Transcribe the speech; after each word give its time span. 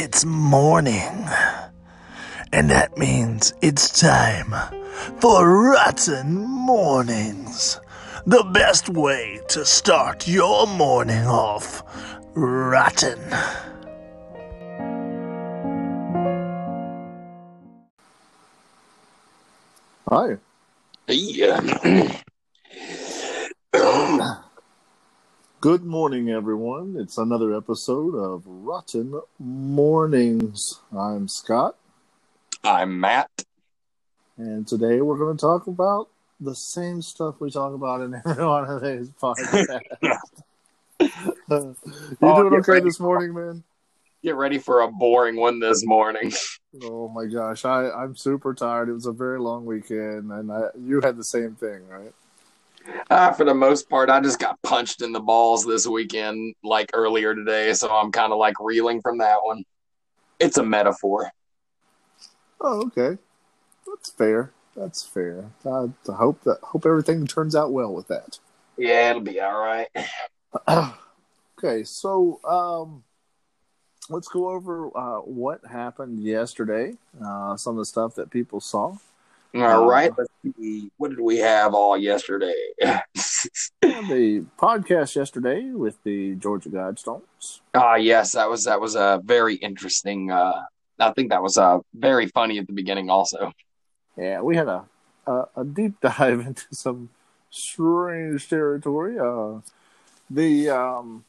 it's 0.00 0.24
morning. 0.24 1.28
And 2.54 2.70
that 2.70 2.96
means 2.96 3.52
it's 3.60 4.00
time 4.00 4.54
for 5.18 5.46
Rotten 5.72 6.40
Mornings. 6.40 7.78
The 8.24 8.42
best 8.44 8.88
way 8.88 9.40
to 9.48 9.62
start 9.66 10.26
your 10.26 10.66
morning 10.66 11.26
off 11.26 11.82
rotten. 12.34 13.20
Hi. 20.08 20.38
Yeah. 21.08 22.10
Good 25.60 25.84
morning, 25.84 26.30
everyone. 26.30 26.96
It's 26.98 27.18
another 27.18 27.54
episode 27.54 28.14
of 28.14 28.42
Rotten 28.46 29.20
Mornings. 29.38 30.80
I'm 30.96 31.28
Scott, 31.28 31.76
I'm 32.64 32.98
Matt. 32.98 33.30
and 34.38 34.66
today 34.66 35.00
we're 35.02 35.18
going 35.18 35.36
to 35.36 35.40
talk 35.40 35.66
about 35.66 36.08
the 36.40 36.54
same 36.54 37.02
stuff 37.02 37.40
we 37.40 37.50
talk 37.50 37.74
about 37.74 38.00
in 38.00 38.14
every 38.26 38.44
one 38.46 38.64
of 38.64 38.82
these 38.82 39.10
podcasts. 39.10 39.80
you 41.00 41.10
Oh, 41.50 41.74
doing 42.42 42.50
get 42.50 42.58
okay 42.60 42.72
ready. 42.72 42.84
this 42.84 43.00
morning, 43.00 43.34
man? 43.34 43.62
Get 44.22 44.36
ready 44.36 44.58
for 44.58 44.80
a 44.82 44.88
boring 44.88 45.36
one 45.36 45.60
this 45.60 45.84
morning. 45.84 46.32
Oh 46.84 47.08
my 47.08 47.24
gosh, 47.26 47.64
I, 47.64 47.90
I'm 47.90 48.14
super 48.14 48.54
tired. 48.54 48.88
It 48.88 48.92
was 48.92 49.06
a 49.06 49.10
very 49.10 49.40
long 49.40 49.64
weekend, 49.66 50.30
and 50.30 50.52
I, 50.52 50.68
you 50.80 51.00
had 51.00 51.16
the 51.16 51.24
same 51.24 51.56
thing, 51.56 51.84
right? 51.88 52.12
Uh, 53.10 53.32
for 53.32 53.44
the 53.44 53.54
most 53.54 53.88
part, 53.88 54.08
I 54.08 54.20
just 54.20 54.38
got 54.38 54.60
punched 54.62 55.02
in 55.02 55.12
the 55.12 55.20
balls 55.20 55.64
this 55.64 55.86
weekend, 55.86 56.54
like 56.62 56.90
earlier 56.94 57.34
today, 57.34 57.72
so 57.72 57.90
I'm 57.90 58.12
kind 58.12 58.32
of 58.32 58.38
like 58.38 58.54
reeling 58.60 59.00
from 59.00 59.18
that 59.18 59.38
one. 59.42 59.64
It's 60.38 60.58
a 60.58 60.64
metaphor. 60.64 61.30
Oh, 62.60 62.86
okay. 62.86 63.20
That's 63.86 64.10
fair. 64.10 64.52
That's 64.76 65.02
fair. 65.02 65.50
I, 65.64 65.88
I 66.08 66.14
hope 66.14 66.42
that 66.44 66.58
hope 66.62 66.86
everything 66.86 67.26
turns 67.26 67.56
out 67.56 67.72
well 67.72 67.92
with 67.92 68.08
that. 68.08 68.38
Yeah, 68.76 69.10
it'll 69.10 69.22
be 69.22 69.40
all 69.40 69.58
right. 69.58 69.88
okay, 71.58 71.84
so 71.84 72.40
um, 72.44 73.04
let's 74.08 74.28
go 74.28 74.48
over 74.48 74.96
uh, 74.96 75.20
what 75.20 75.64
happened 75.66 76.22
yesterday. 76.22 76.94
Uh, 77.22 77.56
some 77.56 77.74
of 77.74 77.78
the 77.78 77.84
stuff 77.84 78.14
that 78.14 78.30
people 78.30 78.60
saw. 78.60 78.96
All 79.54 79.86
right. 79.86 80.12
Let's 80.16 80.30
see. 80.58 80.90
What 80.96 81.10
did 81.10 81.20
we 81.20 81.38
have 81.38 81.74
all 81.74 81.96
yesterday? 81.96 82.54
The 83.82 84.44
podcast 84.58 85.16
yesterday 85.16 85.70
with 85.72 86.02
the 86.04 86.34
Georgia 86.34 86.68
Guidestones. 86.68 87.60
Ah, 87.74 87.94
yes, 87.96 88.32
that 88.32 88.48
was 88.48 88.64
that 88.64 88.80
was 88.80 88.94
a 88.94 89.20
very 89.24 89.56
interesting. 89.56 90.30
Uh, 90.30 90.62
I 90.98 91.12
think 91.12 91.30
that 91.30 91.42
was 91.42 91.56
uh 91.56 91.78
very 91.94 92.26
funny 92.26 92.58
at 92.58 92.66
the 92.66 92.72
beginning, 92.72 93.08
also. 93.10 93.52
Yeah, 94.16 94.42
we 94.42 94.56
had 94.56 94.68
a 94.68 94.84
a, 95.26 95.44
a 95.56 95.64
deep 95.64 95.98
dive 96.02 96.40
into 96.40 96.64
some 96.72 97.10
strange 97.50 98.48
territory. 98.48 99.18
Uh, 99.18 99.60
the 100.28 100.70
um, 100.70 101.24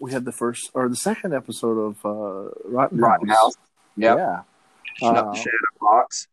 we 0.00 0.12
had 0.12 0.24
the 0.24 0.32
first 0.32 0.70
or 0.74 0.88
the 0.88 0.96
second 0.96 1.34
episode 1.34 1.78
of 1.78 2.04
uh, 2.04 2.50
Rotten, 2.64 2.98
Rotten 2.98 3.28
House. 3.28 3.54
Yep. 3.96 4.18
Yeah. 4.18 4.42
Uh, 5.02 5.34
shadow 5.34 5.50
box. 5.80 6.28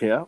Yeah. 0.00 0.24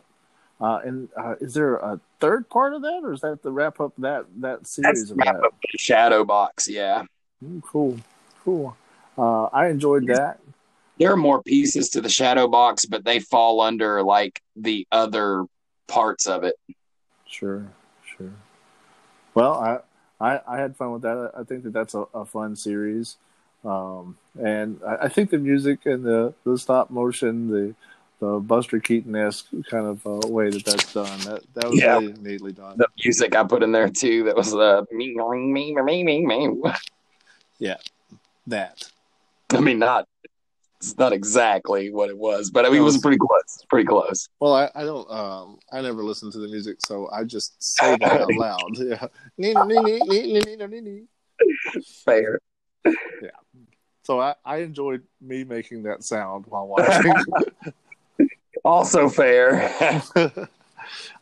Uh, 0.61 0.79
and 0.83 1.07
uh, 1.17 1.35
is 1.39 1.53
there 1.53 1.75
a 1.75 1.99
third 2.19 2.49
part 2.49 2.73
of 2.73 2.81
that, 2.81 2.99
or 3.03 3.13
is 3.13 3.21
that 3.21 3.41
the 3.43 3.51
wrap 3.51 3.79
up 3.79 3.93
that 3.97 4.25
that 4.37 4.67
series 4.67 5.01
That's 5.07 5.11
of 5.11 5.17
wrap 5.17 5.35
that? 5.35 5.45
up 5.45 5.55
the 5.71 5.77
shadow 5.77 6.25
box. 6.25 6.67
Yeah. 6.67 7.03
Mm, 7.43 7.63
cool, 7.63 7.97
cool. 8.43 8.75
Uh, 9.17 9.45
I 9.45 9.67
enjoyed 9.69 10.07
that. 10.07 10.39
there 10.97 11.11
are 11.13 11.17
more 11.17 11.41
pieces 11.43 11.89
to 11.91 12.01
the 12.01 12.09
shadow 12.09 12.47
box, 12.47 12.85
but 12.85 13.05
they 13.05 13.19
fall 13.19 13.61
under 13.61 14.03
like 14.03 14.41
the 14.57 14.85
other 14.91 15.45
parts 15.87 16.27
of 16.27 16.43
it. 16.43 16.55
Sure, 17.25 17.71
sure. 18.17 18.33
Well, 19.33 19.53
I 19.53 19.79
I, 20.19 20.41
I 20.45 20.57
had 20.57 20.75
fun 20.75 20.91
with 20.91 21.03
that. 21.03 21.31
I 21.37 21.43
think 21.43 21.63
that 21.63 21.71
that's 21.71 21.93
a, 21.93 22.05
a 22.13 22.25
fun 22.25 22.57
series, 22.57 23.15
um, 23.63 24.17
and 24.37 24.81
I, 24.85 25.05
I 25.05 25.07
think 25.07 25.29
the 25.29 25.37
music 25.37 25.85
and 25.85 26.03
the, 26.03 26.33
the 26.43 26.57
stop 26.57 26.89
motion, 26.89 27.47
the 27.49 27.75
the 28.19 28.39
Buster 28.39 28.79
Keaton 28.79 29.15
esque 29.15 29.47
kind 29.69 29.85
of 29.85 30.05
uh, 30.05 30.27
way 30.27 30.49
that 30.49 30.65
that's 30.65 30.93
done. 30.93 31.19
That 31.21 31.41
that 31.55 31.69
was 31.69 31.79
Yeah. 31.79 31.99
really 31.99 32.13
neatly 32.13 32.51
done. 32.51 32.77
The 32.77 32.87
music 33.03 33.35
I 33.35 33.43
put 33.43 33.63
in 33.63 33.71
there 33.71 33.89
too, 33.89 34.23
that 34.25 34.35
was 34.35 34.53
uh, 34.53 34.83
me, 34.91 35.15
me, 35.15 35.73
me, 35.73 36.03
me, 36.03 36.25
me. 36.25 36.61
Yeah, 37.59 37.77
that 38.47 38.89
I 39.51 39.59
mean, 39.59 39.79
not 39.79 40.07
it's 40.77 40.97
not 40.97 41.11
exactly 41.11 41.91
what 41.91 42.09
it 42.09 42.17
was, 42.17 42.51
but 42.51 42.65
I 42.65 42.69
mean, 42.69 42.77
it 42.79 42.83
was 42.83 42.97
pretty 42.99 43.17
close. 43.17 43.65
Pretty 43.69 43.85
close. 43.85 44.29
Well, 44.39 44.53
I, 44.53 44.69
I 44.75 44.83
don't. 44.85 45.09
Um, 45.11 45.59
I 45.73 45.81
never 45.81 46.03
listen 46.05 46.31
to 46.31 46.37
the 46.39 46.47
music, 46.47 46.77
so 46.85 47.09
I 47.11 47.25
just 47.25 47.61
say 47.61 47.97
that 47.97 48.21
out 48.21 48.33
loud. 48.33 48.77
Yeah. 48.77 49.07
Fair. 52.05 52.39
Yeah. 52.85 53.31
So 54.03 54.21
I, 54.21 54.35
I 54.45 54.57
enjoyed 54.57 55.03
me 55.21 55.43
making 55.43 55.83
that 55.83 56.03
sound 56.03 56.45
while 56.47 56.67
watching. 56.67 57.13
Also 58.65 59.09
fair. 59.09 59.71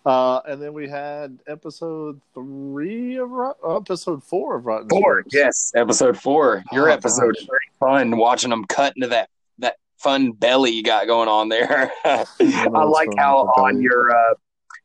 uh, 0.06 0.40
and 0.48 0.62
then 0.62 0.74
we 0.74 0.88
had 0.88 1.40
episode 1.48 2.20
three 2.34 3.18
of 3.18 3.32
uh, 3.34 3.54
episode 3.78 4.24
four 4.24 4.56
of 4.56 4.66
Rotten 4.66 4.90
four. 4.90 5.22
Scripts. 5.22 5.36
Yes, 5.36 5.72
episode 5.76 6.18
four. 6.18 6.64
Your 6.72 6.90
Oh, 6.90 6.94
episode 6.94 7.36
gosh. 7.36 7.48
very 7.48 7.60
fun. 7.80 8.18
Watching 8.18 8.50
them 8.50 8.66
cut 8.66 8.94
into 8.96 9.08
that 9.10 9.30
that 9.60 9.76
fun 9.98 10.32
belly 10.32 10.72
you 10.72 10.84
got 10.84 11.08
going 11.08 11.30
on 11.30 11.50
there. 11.50 11.92
I 12.06 12.26
it's 12.40 12.68
like 12.72 13.10
how 13.18 13.40
on 13.58 13.82
your 13.82 14.10
uh, 14.16 14.34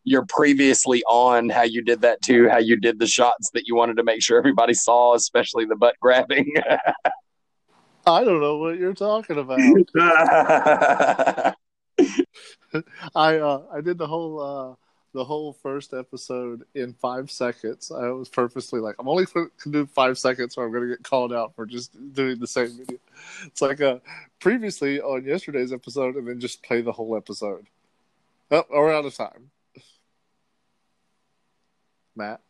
your 0.05 0.25
previously 0.27 1.03
on 1.05 1.49
how 1.49 1.63
you 1.63 1.83
did 1.83 2.01
that 2.01 2.21
too. 2.23 2.49
How 2.49 2.59
you 2.59 2.77
did 2.77 2.99
the 2.99 3.07
shots 3.07 3.51
that 3.55 3.69
you 3.69 3.77
wanted 3.77 3.97
to 3.99 4.03
make 4.05 4.23
sure 4.23 4.37
everybody 4.39 4.75
saw, 4.75 5.15
especially 5.15 5.65
the 5.65 5.77
butt 5.77 5.95
grabbing. 6.01 6.53
I 8.05 8.25
don't 8.25 8.41
know 8.41 8.57
what 8.59 8.79
you're 8.79 8.95
talking 8.95 9.39
about. 9.39 9.61
I 13.15 13.37
uh, 13.39 13.63
I 13.73 13.81
did 13.81 13.99
the 13.99 14.07
whole 14.07 14.41
uh, 14.41 14.75
the 15.13 15.25
whole 15.25 15.53
first 15.53 15.93
episode 15.93 16.65
in 16.75 16.95
five 16.95 17.31
seconds. 17.31 17.93
I 17.93 18.09
was 18.09 18.29
purposely 18.29 18.81
like, 18.81 18.97
I'm 18.99 19.09
only 19.09 19.27
going 19.27 19.51
to 19.63 19.71
do 19.71 19.87
five 19.87 20.19
seconds, 20.19 20.57
or 20.57 20.65
I'm 20.65 20.73
going 20.73 20.89
to 20.89 20.97
get 20.97 21.03
called 21.03 21.33
out 21.33 21.55
for 21.55 21.67
just 21.67 21.93
doing 22.15 22.39
the 22.39 22.47
same 22.47 22.71
video. 22.71 22.99
It's 23.45 23.61
like 23.61 23.81
uh, 23.81 23.99
previously 24.41 25.01
on 25.01 25.25
yesterday's 25.25 25.73
episode, 25.73 26.17
and 26.17 26.27
then 26.27 26.41
just 26.41 26.63
play 26.63 26.81
the 26.81 26.93
whole 26.93 27.17
episode. 27.17 27.67
Oh, 28.51 28.65
we're 28.71 28.93
out 28.93 29.05
of 29.05 29.15
time. 29.15 29.51
Matt. 32.15 32.41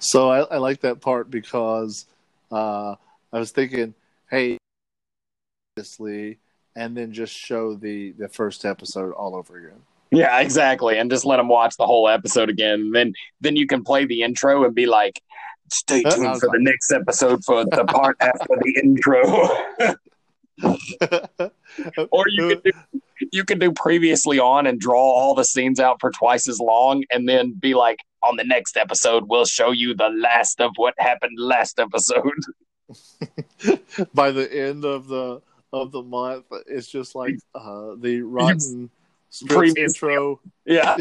So 0.00 0.30
I, 0.30 0.40
I 0.42 0.56
like 0.58 0.80
that 0.80 1.00
part 1.00 1.30
because 1.30 2.06
uh, 2.52 2.94
I 3.32 3.38
was 3.38 3.50
thinking, 3.50 3.94
hey, 4.30 4.57
and 6.76 6.96
then 6.96 7.12
just 7.12 7.34
show 7.34 7.74
the 7.74 8.12
the 8.12 8.28
first 8.28 8.64
episode 8.64 9.12
all 9.12 9.34
over 9.36 9.58
again. 9.58 9.80
yeah, 10.10 10.40
exactly. 10.40 10.98
And 10.98 11.10
just 11.10 11.24
let 11.24 11.36
them 11.36 11.48
watch 11.48 11.76
the 11.76 11.86
whole 11.86 12.08
episode 12.08 12.48
again. 12.48 12.92
Then 12.92 13.12
then 13.40 13.56
you 13.56 13.66
can 13.66 13.84
play 13.84 14.04
the 14.06 14.22
intro 14.22 14.64
and 14.64 14.74
be 14.74 14.86
like, 14.86 15.20
"Stay 15.72 16.02
tuned 16.02 16.40
for 16.40 16.48
the 16.48 16.60
next 16.60 16.92
episode 16.92 17.44
for 17.44 17.64
the 17.64 17.84
part 17.84 18.16
after 18.20 18.46
the 18.60 18.80
intro." 18.82 19.22
or 22.10 22.24
you 22.28 22.48
could 22.48 22.62
do 22.64 22.72
you 23.32 23.44
could 23.44 23.60
do 23.60 23.72
previously 23.72 24.38
on 24.40 24.66
and 24.66 24.80
draw 24.80 25.00
all 25.00 25.34
the 25.34 25.44
scenes 25.44 25.78
out 25.78 26.00
for 26.00 26.10
twice 26.10 26.48
as 26.48 26.58
long 26.58 27.04
and 27.10 27.28
then 27.28 27.52
be 27.52 27.74
like 27.74 27.98
on 28.24 28.36
the 28.36 28.42
next 28.42 28.76
episode 28.76 29.28
we'll 29.28 29.44
show 29.44 29.70
you 29.70 29.94
the 29.94 30.08
last 30.08 30.60
of 30.60 30.72
what 30.76 30.94
happened 30.98 31.38
last 31.38 31.78
episode 31.78 32.32
By 34.14 34.30
the 34.30 34.48
end 34.50 34.84
of 34.84 35.08
the 35.08 35.42
of 35.72 35.92
the 35.92 36.02
month, 36.02 36.44
it's 36.66 36.86
just 36.88 37.14
like 37.14 37.38
uh, 37.54 37.94
the 37.98 38.22
rotten 38.22 38.90
Previous- 39.46 39.76
intro. 39.76 40.40
yeah 40.64 40.96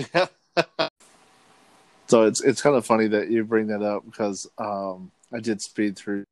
So 2.07 2.23
it's 2.23 2.41
it's 2.41 2.61
kind 2.61 2.75
of 2.75 2.85
funny 2.85 3.07
that 3.07 3.29
you 3.29 3.43
bring 3.43 3.67
that 3.67 3.81
up 3.81 4.05
because 4.05 4.47
um, 4.57 5.11
I 5.33 5.39
did 5.41 5.61
speed 5.61 5.95
through, 5.97 6.23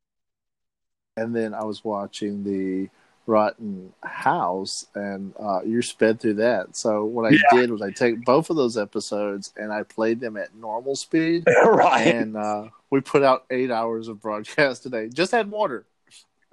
and 1.18 1.36
then 1.36 1.52
I 1.54 1.64
was 1.64 1.84
watching 1.84 2.44
the 2.44 2.88
Rotten 3.26 3.92
House, 4.02 4.86
and 4.94 5.34
uh, 5.38 5.60
you 5.66 5.82
sped 5.82 6.18
through 6.20 6.34
that. 6.34 6.76
So 6.76 7.04
what 7.04 7.26
I 7.26 7.30
Yeah. 7.36 7.60
did 7.60 7.70
was 7.70 7.82
I 7.82 7.90
take 7.90 8.24
both 8.24 8.48
of 8.50 8.56
those 8.56 8.78
episodes 8.78 9.52
and 9.56 9.70
I 9.72 9.82
played 9.82 10.20
them 10.20 10.36
at 10.38 10.54
normal 10.54 10.96
speed, 10.96 11.44
right 11.66 12.06
and 12.06 12.36
uh, 12.36 12.68
we 12.90 13.00
put 13.02 13.22
out 13.22 13.44
eight 13.50 13.70
hours 13.70 14.08
of 14.08 14.20
broadcast 14.22 14.82
today. 14.82 15.08
Just 15.08 15.32
had 15.32 15.50
water. 15.50 15.84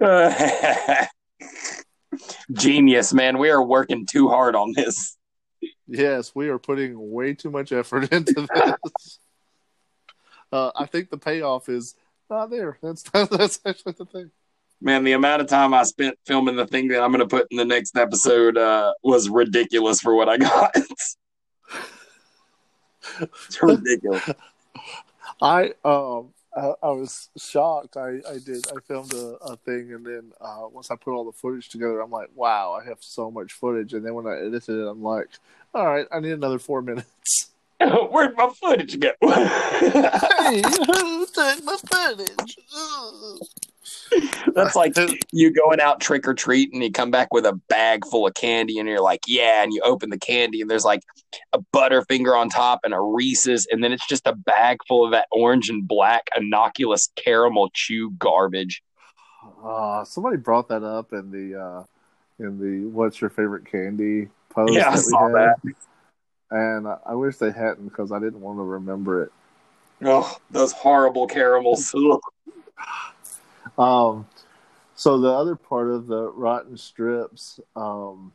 Genius, 2.52 3.12
man. 3.12 3.38
We 3.38 3.50
are 3.50 3.62
working 3.62 4.06
too 4.06 4.28
hard 4.28 4.56
on 4.56 4.72
this. 4.74 5.16
Yes, 5.86 6.34
we 6.34 6.48
are 6.48 6.58
putting 6.58 7.12
way 7.12 7.34
too 7.34 7.50
much 7.50 7.72
effort 7.72 8.08
into 8.12 8.46
this. 8.54 9.18
uh, 10.52 10.70
I 10.74 10.86
think 10.86 11.10
the 11.10 11.18
payoff 11.18 11.68
is 11.68 11.94
not 12.30 12.50
there. 12.50 12.78
That's 12.82 13.02
that's 13.12 13.60
actually 13.64 13.94
the 13.98 14.06
thing. 14.06 14.30
Man, 14.80 15.04
the 15.04 15.12
amount 15.12 15.40
of 15.40 15.48
time 15.48 15.72
I 15.72 15.84
spent 15.84 16.18
filming 16.26 16.56
the 16.56 16.66
thing 16.66 16.88
that 16.88 17.02
I'm 17.02 17.10
going 17.10 17.20
to 17.20 17.26
put 17.26 17.46
in 17.50 17.56
the 17.56 17.64
next 17.64 17.96
episode 17.96 18.58
uh, 18.58 18.92
was 19.02 19.30
ridiculous 19.30 20.00
for 20.00 20.14
what 20.14 20.28
I 20.28 20.36
got. 20.36 20.74
it's 23.20 23.62
ridiculous. 23.62 24.28
I 25.40 25.74
um 25.84 26.30
I, 26.56 26.72
I 26.82 26.90
was 26.90 27.30
shocked. 27.36 27.96
I, 27.96 28.20
I 28.28 28.38
did 28.44 28.66
I 28.68 28.80
filmed 28.86 29.12
a, 29.12 29.36
a 29.44 29.56
thing 29.56 29.92
and 29.92 30.04
then 30.04 30.32
uh, 30.40 30.66
once 30.70 30.90
I 30.90 30.96
put 30.96 31.14
all 31.14 31.24
the 31.24 31.32
footage 31.32 31.68
together, 31.68 32.00
I'm 32.00 32.10
like, 32.10 32.30
wow, 32.34 32.78
I 32.80 32.84
have 32.88 32.98
so 33.00 33.30
much 33.30 33.52
footage. 33.52 33.94
And 33.94 34.04
then 34.04 34.14
when 34.14 34.26
I 34.26 34.38
edited 34.38 34.78
it, 34.78 34.88
I'm 34.88 35.02
like, 35.02 35.28
all 35.74 35.86
right, 35.86 36.06
I 36.12 36.20
need 36.20 36.32
another 36.32 36.58
four 36.58 36.82
minutes. 36.90 37.50
Where'd 37.80 38.36
my 38.36 38.50
footage 38.50 38.98
go? 39.00 39.10
hey, 39.20 40.62
who 40.86 41.26
took 41.26 41.64
my 41.64 41.76
footage? 41.90 42.56
That's 44.54 44.76
like 44.76 44.96
you 45.32 45.52
going 45.52 45.80
out 45.80 46.00
trick 46.00 46.26
or 46.26 46.34
treat 46.34 46.72
and 46.72 46.82
you 46.82 46.90
come 46.90 47.10
back 47.10 47.32
with 47.32 47.46
a 47.46 47.54
bag 47.68 48.04
full 48.06 48.26
of 48.26 48.34
candy 48.34 48.78
and 48.78 48.88
you're 48.88 49.00
like, 49.00 49.20
yeah, 49.26 49.62
and 49.62 49.72
you 49.72 49.80
open 49.84 50.10
the 50.10 50.18
candy 50.18 50.60
and 50.60 50.70
there's 50.70 50.84
like 50.84 51.02
a 51.52 51.60
Butterfinger 51.74 52.36
on 52.36 52.48
top 52.48 52.80
and 52.84 52.94
a 52.94 53.00
Reese's 53.00 53.66
and 53.70 53.82
then 53.82 53.92
it's 53.92 54.06
just 54.06 54.26
a 54.26 54.34
bag 54.34 54.78
full 54.86 55.04
of 55.04 55.12
that 55.12 55.26
orange 55.32 55.68
and 55.68 55.86
black 55.86 56.28
innocuous 56.36 57.10
caramel 57.16 57.70
chew 57.74 58.10
garbage. 58.12 58.82
Uh, 59.62 60.04
somebody 60.04 60.36
brought 60.36 60.68
that 60.68 60.82
up 60.82 61.12
in 61.12 61.30
the 61.30 61.60
uh, 61.60 61.84
in 62.38 62.58
the 62.58 62.88
what's 62.88 63.20
your 63.20 63.30
favorite 63.30 63.66
candy 63.70 64.28
post. 64.50 64.72
Yeah, 64.72 64.90
I 64.90 64.96
saw 64.96 65.28
had. 65.28 65.34
that. 65.34 65.56
and 66.50 66.88
I, 66.88 66.98
I 67.06 67.14
wish 67.14 67.36
they 67.36 67.52
hadn't 67.52 67.88
because 67.88 68.12
I 68.12 68.18
didn't 68.18 68.40
want 68.40 68.58
to 68.58 68.62
remember 68.62 69.22
it. 69.22 69.32
Oh, 70.02 70.36
those 70.50 70.72
horrible 70.72 71.26
caramels. 71.26 71.94
Um, 73.78 74.26
so 74.94 75.18
the 75.18 75.30
other 75.30 75.56
part 75.56 75.90
of 75.90 76.06
the 76.06 76.30
rotten 76.30 76.76
strips, 76.76 77.60
um, 77.74 78.32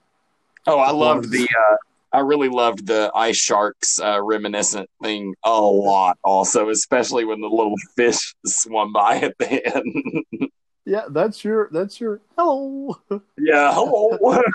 Oh, 0.67 0.77
I 0.77 0.91
loved 0.91 1.31
the. 1.31 1.43
Uh, 1.43 1.75
I 2.11 2.19
really 2.19 2.49
loved 2.49 2.85
the 2.87 3.11
ice 3.15 3.37
sharks 3.37 3.99
uh, 3.99 4.21
reminiscent 4.21 4.89
thing 5.01 5.35
a 5.43 5.61
lot. 5.61 6.17
Also, 6.23 6.69
especially 6.69 7.25
when 7.25 7.41
the 7.41 7.47
little 7.47 7.75
fish 7.95 8.35
swam 8.45 8.93
by 8.93 9.17
at 9.17 9.37
the 9.37 9.75
end. 9.75 10.51
yeah, 10.85 11.05
that's 11.09 11.43
your 11.43 11.69
that's 11.71 11.99
your 11.99 12.21
hello. 12.37 12.99
yeah, 13.37 13.73
hello. 13.73 14.17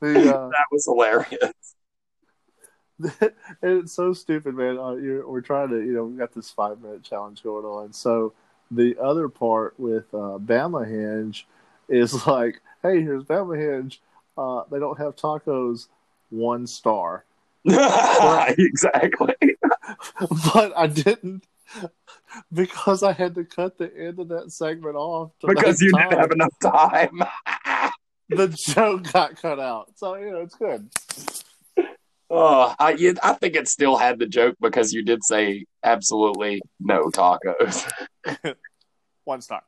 The, 0.00 0.36
uh, 0.36 0.48
that 0.48 0.64
was 0.72 0.84
hilarious. 0.84 1.76
it's 3.62 3.92
so 3.92 4.12
stupid, 4.12 4.56
man. 4.56 4.76
Uh, 4.76 4.94
you're, 4.94 5.28
we're 5.28 5.42
trying 5.42 5.68
to, 5.68 5.76
you 5.76 5.92
know, 5.92 6.06
we 6.06 6.18
got 6.18 6.34
this 6.34 6.50
five 6.50 6.80
minute 6.80 7.04
challenge 7.04 7.44
going 7.44 7.64
on. 7.64 7.92
So 7.92 8.32
the 8.74 8.96
other 9.00 9.28
part 9.28 9.78
with 9.78 10.04
uh, 10.12 10.38
Bama 10.38 10.86
Hinge 10.88 11.46
is 11.88 12.26
like, 12.26 12.60
hey, 12.82 13.00
here's 13.02 13.24
Bama 13.24 13.56
Hinge. 13.58 14.00
Uh, 14.36 14.62
they 14.70 14.78
don't 14.78 14.98
have 14.98 15.16
tacos. 15.16 15.88
One 16.30 16.66
star. 16.66 17.24
Right, 17.64 18.54
exactly. 18.58 19.34
but 20.52 20.72
I 20.76 20.86
didn't 20.88 21.44
because 22.52 23.02
I 23.02 23.12
had 23.12 23.34
to 23.36 23.44
cut 23.44 23.78
the 23.78 23.90
end 23.96 24.18
of 24.18 24.28
that 24.28 24.50
segment 24.52 24.96
off 24.96 25.30
to 25.40 25.46
Because 25.46 25.80
you 25.80 25.92
time. 25.92 26.08
didn't 26.10 26.20
have 26.20 26.30
enough 26.32 26.54
time. 26.60 27.22
the 28.28 28.48
joke 28.48 29.12
got 29.12 29.40
cut 29.40 29.60
out. 29.60 29.90
So 29.96 30.14
you 30.16 30.30
know 30.30 30.40
it's 30.40 30.56
good. 30.56 30.88
Oh, 32.36 32.74
I 32.80 32.90
you, 32.94 33.14
I 33.22 33.34
think 33.34 33.54
it 33.54 33.68
still 33.68 33.96
had 33.96 34.18
the 34.18 34.26
joke 34.26 34.56
because 34.60 34.92
you 34.92 35.04
did 35.04 35.22
say 35.22 35.66
absolutely 35.84 36.60
no 36.80 37.04
tacos. 37.04 37.88
One 39.24 39.40
star. 39.40 39.62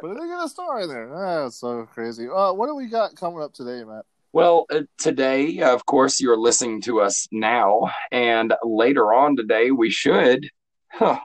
but 0.00 0.14
they 0.14 0.26
get 0.28 0.44
a 0.44 0.48
star 0.48 0.82
in 0.82 0.88
there. 0.88 1.12
Ah, 1.12 1.42
that's 1.42 1.58
so 1.58 1.88
crazy. 1.92 2.28
Uh, 2.28 2.52
what 2.52 2.68
do 2.68 2.76
we 2.76 2.86
got 2.86 3.16
coming 3.16 3.42
up 3.42 3.52
today, 3.54 3.82
Matt? 3.82 4.04
Well, 4.32 4.66
uh, 4.70 4.82
today, 4.98 5.62
of 5.62 5.84
course, 5.84 6.20
you're 6.20 6.38
listening 6.38 6.80
to 6.82 7.00
us 7.00 7.26
now, 7.32 7.90
and 8.12 8.54
later 8.62 9.12
on 9.12 9.34
today, 9.34 9.72
we 9.72 9.90
should. 9.90 10.48
Huh, 10.92 11.18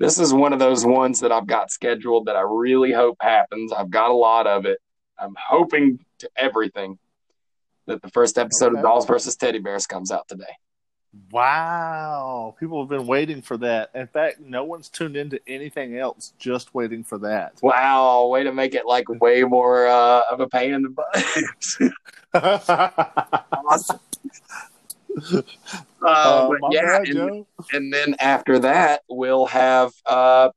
this 0.00 0.18
is 0.18 0.34
one 0.34 0.52
of 0.52 0.58
those 0.58 0.84
ones 0.84 1.20
that 1.20 1.30
I've 1.30 1.46
got 1.46 1.70
scheduled 1.70 2.26
that 2.26 2.34
I 2.34 2.40
really 2.40 2.90
hope 2.90 3.18
happens. 3.20 3.72
I've 3.72 3.90
got 3.90 4.10
a 4.10 4.14
lot 4.14 4.48
of 4.48 4.66
it. 4.66 4.78
I'm 5.16 5.36
hoping 5.38 6.00
to 6.18 6.28
everything 6.36 6.98
that 7.88 8.00
the 8.02 8.08
first 8.10 8.38
episode 8.38 8.68
Okay. 8.72 8.78
of 8.78 8.82
Dolls 8.84 9.06
versus 9.06 9.34
Teddy 9.36 9.58
Bears 9.58 9.86
comes 9.86 10.10
out 10.12 10.28
today. 10.28 10.44
Wow, 11.32 12.54
people 12.60 12.80
have 12.80 12.88
been 12.90 13.06
waiting 13.06 13.40
for 13.42 13.56
that. 13.58 13.90
In 13.94 14.06
fact, 14.06 14.40
no 14.40 14.62
one's 14.64 14.88
tuned 14.88 15.16
into 15.16 15.40
anything 15.48 15.96
else, 15.96 16.32
just 16.38 16.74
waiting 16.74 17.02
for 17.02 17.18
that. 17.18 17.54
Wow, 17.62 18.26
way 18.28 18.44
to 18.44 18.52
make 18.52 18.74
it 18.74 18.86
like 18.86 19.08
way 19.08 19.42
more 19.42 19.86
uh, 19.88 20.20
of 20.30 20.40
a 20.40 20.46
pain 20.48 20.74
in 20.74 20.82
the 20.82 20.90
butt. 20.90 21.24
awesome. 23.68 24.00
Uh, 26.00 26.48
Uh, 26.48 26.68
yeah, 26.70 26.98
bad, 27.00 27.08
and, 27.08 27.44
and 27.72 27.92
then 27.92 28.14
after 28.20 28.60
that, 28.60 29.02
we'll 29.08 29.46
have 29.46 29.90
uh, 30.06 30.48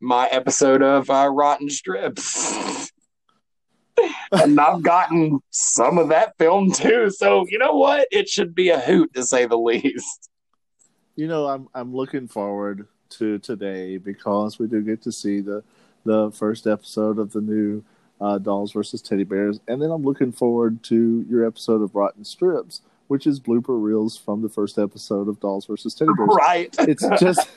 my 0.00 0.26
episode 0.26 0.82
of 0.82 1.08
uh, 1.08 1.28
Rotten 1.32 1.70
Strips. 1.70 2.90
and 4.32 4.58
I've 4.58 4.82
gotten 4.82 5.40
some 5.50 5.98
of 5.98 6.08
that 6.08 6.36
film 6.38 6.72
too. 6.72 7.10
So, 7.10 7.46
you 7.48 7.58
know 7.58 7.72
what? 7.72 8.08
It 8.10 8.28
should 8.28 8.54
be 8.54 8.70
a 8.70 8.80
hoot 8.80 9.14
to 9.14 9.24
say 9.24 9.46
the 9.46 9.56
least. 9.56 10.30
You 11.16 11.26
know, 11.26 11.46
I'm 11.46 11.68
I'm 11.74 11.94
looking 11.94 12.28
forward 12.28 12.86
to 13.10 13.38
today 13.38 13.98
because 13.98 14.58
we 14.58 14.66
do 14.66 14.82
get 14.82 15.02
to 15.02 15.12
see 15.12 15.40
the 15.40 15.62
the 16.04 16.30
first 16.30 16.66
episode 16.66 17.18
of 17.18 17.32
the 17.32 17.40
new 17.40 17.82
uh, 18.20 18.38
Dolls 18.38 18.72
versus 18.72 19.02
Teddy 19.02 19.24
Bears, 19.24 19.60
and 19.68 19.80
then 19.80 19.90
I'm 19.90 20.02
looking 20.02 20.32
forward 20.32 20.82
to 20.84 21.24
your 21.28 21.46
episode 21.46 21.82
of 21.82 21.94
Rotten 21.94 22.24
Strips, 22.24 22.82
which 23.08 23.26
is 23.26 23.40
blooper 23.40 23.80
reels 23.82 24.16
from 24.16 24.42
the 24.42 24.48
first 24.48 24.78
episode 24.78 25.28
of 25.28 25.40
Dolls 25.40 25.66
versus 25.66 25.94
Teddy 25.94 26.10
Bears. 26.16 26.30
Right. 26.36 26.74
It's 26.80 27.06
just 27.20 27.48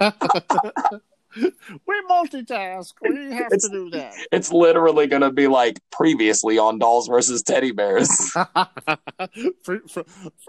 we 1.36 2.02
multitask. 2.10 2.92
We 3.02 3.32
have 3.32 3.46
It's- 3.52 3.62
to 3.64 3.70
do 3.70 3.90
that. 3.90 4.14
It's 4.32 4.52
literally 4.52 5.06
going 5.06 5.22
to 5.22 5.30
be 5.32 5.46
like 5.48 5.78
previously 5.90 6.58
on 6.58 6.78
Dolls 6.78 7.08
versus 7.08 7.42
Teddy 7.42 7.72
Bears. 7.72 8.08
for, 8.32 9.80
for, 9.88 10.04
for 10.04 10.04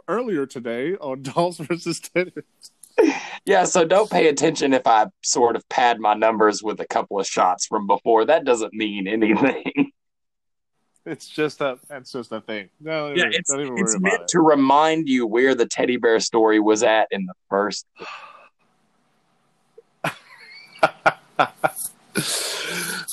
earlier 0.07 0.45
today 0.45 0.93
on 0.95 1.21
Dolls 1.23 1.57
versus 1.57 1.99
Teddy. 1.99 2.31
Bears. 2.31 3.15
yeah, 3.45 3.63
so 3.63 3.85
don't 3.85 4.09
pay 4.11 4.27
attention 4.27 4.73
if 4.73 4.85
I 4.85 5.07
sort 5.23 5.55
of 5.55 5.67
pad 5.69 5.99
my 5.99 6.13
numbers 6.13 6.61
with 6.61 6.79
a 6.81 6.87
couple 6.87 7.19
of 7.19 7.25
shots 7.27 7.65
from 7.65 7.87
before. 7.87 8.25
That 8.25 8.43
doesn't 8.45 8.73
mean 8.73 9.07
anything. 9.07 9.91
It's 11.05 11.27
just 11.27 11.61
a 11.61 11.79
that's 11.89 12.11
just 12.11 12.31
a 12.31 12.41
thing. 12.41 12.69
No, 12.79 13.07
Yeah, 13.09 13.23
don't 13.23 13.33
it's 13.33 13.51
even 13.53 13.69
worry 13.69 13.81
it's 13.81 13.95
about 13.95 14.03
meant 14.03 14.21
it. 14.21 14.27
to 14.29 14.39
remind 14.41 15.09
you 15.09 15.25
where 15.25 15.55
the 15.55 15.65
teddy 15.65 15.97
bear 15.97 16.19
story 16.19 16.59
was 16.59 16.83
at 16.83 17.07
in 17.09 17.25
the 17.25 17.33
first. 17.49 17.87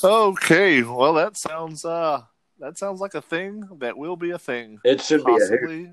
Okay, 0.03 0.83
well 0.83 1.13
that 1.15 1.35
sounds 1.35 1.83
uh 1.83 2.21
that 2.59 2.77
sounds 2.77 3.01
like 3.01 3.15
a 3.15 3.21
thing 3.21 3.67
that 3.79 3.97
will 3.97 4.15
be 4.15 4.31
a 4.31 4.39
thing. 4.39 4.79
It 4.83 5.01
should 5.01 5.25
be 5.25 5.31
a 5.31 5.35
hoot. 5.35 5.49
Possibly. 5.49 5.91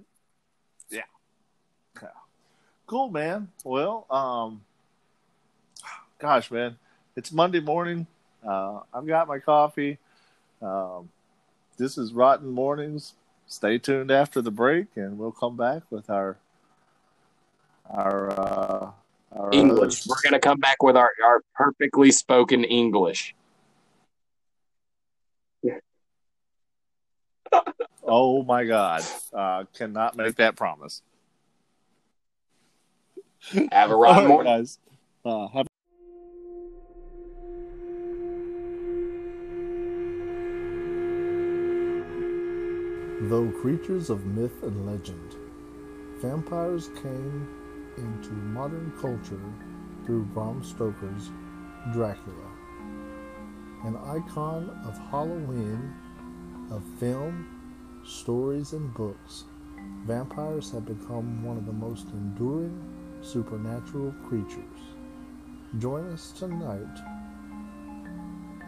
Yeah. 0.90 1.02
Cool, 2.86 3.10
man. 3.10 3.48
Well, 3.64 4.06
um 4.10 4.62
gosh, 6.20 6.50
man. 6.50 6.76
It's 7.16 7.32
Monday 7.32 7.60
morning. 7.60 8.06
Uh 8.46 8.80
I've 8.94 9.06
got 9.06 9.26
my 9.26 9.40
coffee. 9.40 9.98
Um 10.62 11.08
this 11.76 11.98
is 11.98 12.12
Rotten 12.12 12.50
Mornings. 12.50 13.14
Stay 13.48 13.78
tuned 13.78 14.10
after 14.10 14.40
the 14.40 14.52
break 14.52 14.86
and 14.94 15.18
we'll 15.18 15.32
come 15.32 15.56
back 15.56 15.82
with 15.90 16.08
our 16.10 16.36
our 17.90 18.30
uh 18.30 18.90
our 19.36 19.50
English. 19.52 20.06
We're 20.06 20.16
gonna 20.22 20.40
come 20.40 20.58
back 20.58 20.82
with 20.82 20.96
our, 20.96 21.10
our 21.24 21.42
perfectly 21.54 22.10
spoken 22.10 22.64
English. 22.64 23.34
Oh 28.08 28.42
my 28.44 28.64
god. 28.64 29.02
Uh 29.32 29.64
cannot 29.76 30.16
make 30.16 30.36
that 30.36 30.54
promise. 30.56 31.02
Have 33.72 33.90
a 33.90 33.94
All 33.94 34.00
rotten 34.00 34.24
right, 34.24 34.28
morning. 34.28 34.52
guys. 34.52 34.78
Uh, 35.24 35.48
have 35.48 35.66
Though 43.28 43.50
creatures 43.60 44.08
of 44.10 44.24
myth 44.26 44.62
and 44.62 44.86
legend, 44.86 45.34
vampires 46.20 46.90
came 47.02 47.48
into 47.98 48.32
modern 48.32 48.92
culture 49.00 49.40
through 50.04 50.24
Bram 50.24 50.62
Stoker's 50.62 51.30
Dracula, 51.92 52.50
an 53.84 53.96
icon 53.96 54.70
of 54.86 54.98
Halloween, 55.10 55.92
of 56.70 56.82
film, 56.98 58.02
stories, 58.04 58.72
and 58.72 58.92
books. 58.94 59.44
Vampires 60.04 60.70
have 60.70 60.86
become 60.86 61.44
one 61.44 61.56
of 61.56 61.66
the 61.66 61.72
most 61.72 62.08
enduring 62.08 62.80
supernatural 63.20 64.12
creatures. 64.28 64.80
Join 65.78 66.06
us 66.12 66.32
tonight 66.32 66.86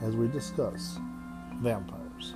as 0.03 0.17
we 0.17 0.29
discuss 0.29 0.99
vampires. 1.61 2.35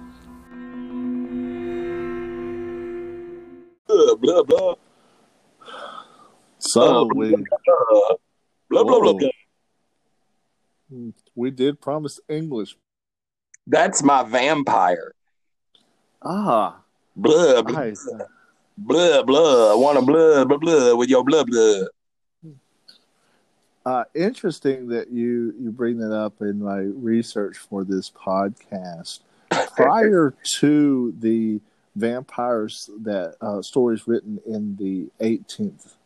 Blah 3.87 4.15
blah 4.15 4.43
blah. 4.43 4.82
So 6.73 7.05
we 7.15 7.37
Blah 8.71 8.85
blah 8.85 9.01
blah 9.01 9.13
blah. 9.13 9.29
Whoa. 10.91 11.13
we 11.35 11.51
did 11.51 11.81
promise 11.81 12.19
English. 12.29 12.77
That's 13.67 14.03
my 14.03 14.23
vampire. 14.23 15.13
Ah, 16.23 16.81
Blah 17.15 17.61
blah 17.61 17.79
nice. 17.79 18.09
blah 18.79 19.23
blah. 19.23 19.73
I 19.73 19.77
want 19.77 19.99
to 20.01 20.05
blah 20.07 20.45
blah 20.45 20.57
blah 20.57 20.95
with 20.95 21.11
your 21.11 21.23
blah 21.25 21.45
blah. 21.45 21.85
Uh, 23.85 24.05
interesting 24.15 24.89
that 24.89 25.11
you 25.11 25.53
you 25.61 25.71
bring 25.71 25.99
that 25.99 26.15
up 26.17 26.41
in 26.41 26.63
my 26.63 26.79
research 26.79 27.59
for 27.59 27.85
this 27.85 28.11
podcast. 28.11 29.21
Prior 29.77 30.35
to 30.61 31.15
the 31.19 31.61
vampires 31.97 32.89
that 33.03 33.37
uh, 33.43 33.61
stories 33.61 34.09
written 34.09 34.41
in 34.47 34.77
the 34.77 35.11
18th 35.21 35.97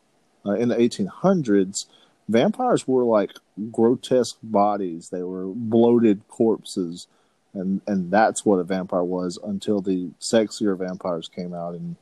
uh, 0.47 0.53
in 0.53 0.69
the 0.69 0.75
1800s, 0.75 1.85
vampires 2.29 2.87
were 2.87 3.03
like 3.03 3.31
grotesque 3.71 4.37
bodies. 4.43 5.09
They 5.09 5.23
were 5.23 5.47
bloated 5.47 6.27
corpses, 6.27 7.07
and 7.53 7.81
and 7.87 8.11
that's 8.11 8.45
what 8.45 8.59
a 8.59 8.63
vampire 8.63 9.03
was 9.03 9.37
until 9.43 9.81
the 9.81 10.09
sexier 10.19 10.77
vampires 10.77 11.27
came 11.27 11.53
out 11.53 11.75
in 11.75 11.95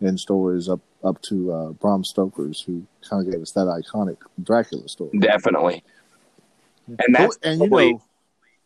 in 0.00 0.18
stories 0.18 0.68
up 0.68 0.80
up 1.04 1.20
to 1.22 1.52
uh, 1.52 1.70
Bram 1.72 2.04
Stoker's, 2.04 2.60
who 2.60 2.86
kind 3.08 3.26
of 3.26 3.32
gave 3.32 3.42
us 3.42 3.52
that 3.52 3.66
iconic 3.66 4.18
Dracula 4.42 4.88
story. 4.88 5.18
Definitely. 5.18 5.82
And 6.86 7.14
that's 7.14 7.38
and 7.42 7.60
you 7.60 7.68
probably, 7.68 7.92
know, 7.92 8.02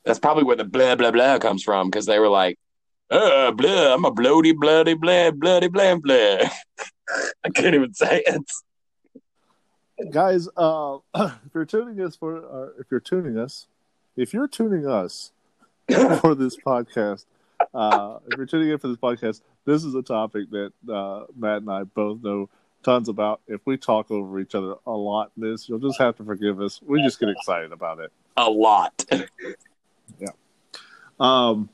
that's 0.05 0.19
probably 0.19 0.45
where 0.45 0.57
the 0.57 0.65
blah 0.65 0.95
blah 0.97 1.11
blah 1.11 1.39
comes 1.39 1.63
from 1.63 1.89
because 1.89 2.07
they 2.07 2.19
were 2.19 2.29
like, 2.29 2.59
uh, 3.11 3.53
blah, 3.53 3.95
I'm 3.95 4.05
a 4.05 4.11
bloody, 4.11 4.53
bloody, 4.53 4.95
blah, 4.95 5.31
bloody, 5.31 5.69
blah, 5.69 5.97
blah. 5.97 6.15
I 7.45 7.51
can't 7.55 7.75
even 7.75 7.95
say 7.95 8.23
it. 8.27 8.43
Guys, 10.11 10.49
uh, 10.57 10.99
if 11.15 11.55
you're 11.55 11.65
tuning 11.65 12.01
us 12.01 12.17
for, 12.17 12.39
uh, 12.39 12.69
if 12.79 12.87
you're 12.91 13.01
tuning 13.01 13.39
us, 13.39 13.67
if 14.17 14.33
you're 14.33 14.49
tuning 14.49 14.87
us 14.87 15.33
for 16.21 16.35
this 16.35 16.57
podcast, 16.57 17.27
uh, 17.75 18.19
if 18.29 18.37
you're 18.37 18.47
tuning 18.47 18.71
in 18.71 18.79
for 18.79 18.89
this 18.89 18.97
podcast, 18.97 19.41
this 19.65 19.85
is 19.85 19.95
a 19.95 20.03
topic 20.03 20.51
that 20.51 20.73
uh, 20.93 21.25
Matt 21.37 21.59
and 21.59 21.71
I 21.71 21.85
both 21.85 22.23
know 22.23 22.49
tons 22.83 23.09
about. 23.09 23.41
If 23.49 23.61
we 23.65 23.77
talk 23.77 24.11
over 24.11 24.39
each 24.39 24.55
other 24.55 24.75
a 24.87 24.93
lot, 24.93 25.33
in 25.37 25.51
this 25.51 25.69
you'll 25.69 25.79
just 25.79 25.99
have 25.99 26.17
to 26.17 26.25
forgive 26.25 26.61
us. 26.61 26.81
We 26.83 27.03
just 27.03 27.19
get 27.19 27.29
excited 27.29 27.73
about 27.73 28.01
it. 28.01 28.13
A 28.37 28.49
lot. 28.49 29.05
Yeah. 30.21 30.29
Um, 31.19 31.69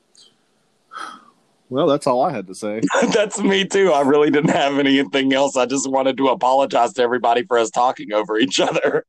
well, 1.73 1.87
that's 1.87 2.05
all 2.05 2.21
I 2.21 2.31
had 2.31 2.45
to 2.47 2.53
say. 2.53 2.81
That's 3.13 3.41
me 3.41 3.65
too. 3.65 3.91
I 3.91 4.01
really 4.01 4.29
didn't 4.29 4.51
have 4.51 4.77
anything 4.77 5.33
else. 5.33 5.57
I 5.57 5.65
just 5.65 5.89
wanted 5.89 6.17
to 6.17 6.27
apologize 6.27 6.93
to 6.93 7.01
everybody 7.01 7.43
for 7.43 7.57
us 7.57 7.71
talking 7.71 8.13
over 8.13 8.37
each 8.37 8.59
other. 8.59 9.07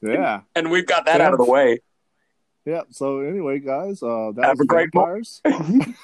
Yeah, 0.00 0.40
And 0.54 0.70
we've 0.70 0.86
got 0.86 1.04
that 1.04 1.20
out 1.20 1.34
of 1.34 1.38
the 1.38 1.44
way. 1.44 1.80
yeah. 2.64 2.82
So 2.90 3.20
anyway, 3.20 3.58
guys, 3.58 4.02
uh, 4.02 4.32
that 4.36 4.44
Have 4.44 4.58
was 4.58 4.60
a 4.60 4.66
great 4.66 4.88
vampires. 4.94 5.42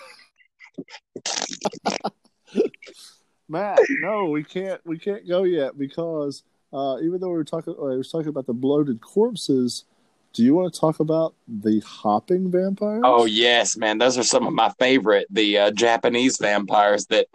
Matt, 3.49 3.79
no, 4.03 4.27
we 4.27 4.45
can't. 4.45 4.81
We 4.85 4.99
can't 4.99 5.27
go 5.27 5.45
yet 5.45 5.79
because 5.79 6.43
uh, 6.73 6.99
even 7.03 7.19
though 7.21 7.29
we 7.29 7.35
were 7.35 7.45
talking, 7.45 7.75
I 7.79 7.97
was 7.97 8.11
talking 8.11 8.29
about 8.29 8.47
the 8.47 8.53
bloated 8.53 9.01
corpses. 9.01 9.85
Do 10.33 10.45
you 10.45 10.55
want 10.55 10.73
to 10.73 10.81
talk 10.81 11.01
about 11.01 11.35
the 11.49 11.81
hopping 11.81 12.51
vampires? 12.51 13.03
Oh 13.05 13.25
yes, 13.25 13.77
man, 13.77 13.99
those 13.99 14.17
are 14.17 14.23
some 14.23 14.47
of 14.47 14.53
my 14.53 14.71
favorite. 14.79 15.27
The 15.31 15.59
uh, 15.59 15.71
Japanese 15.73 16.39
vampires 16.39 17.07
that 17.07 17.27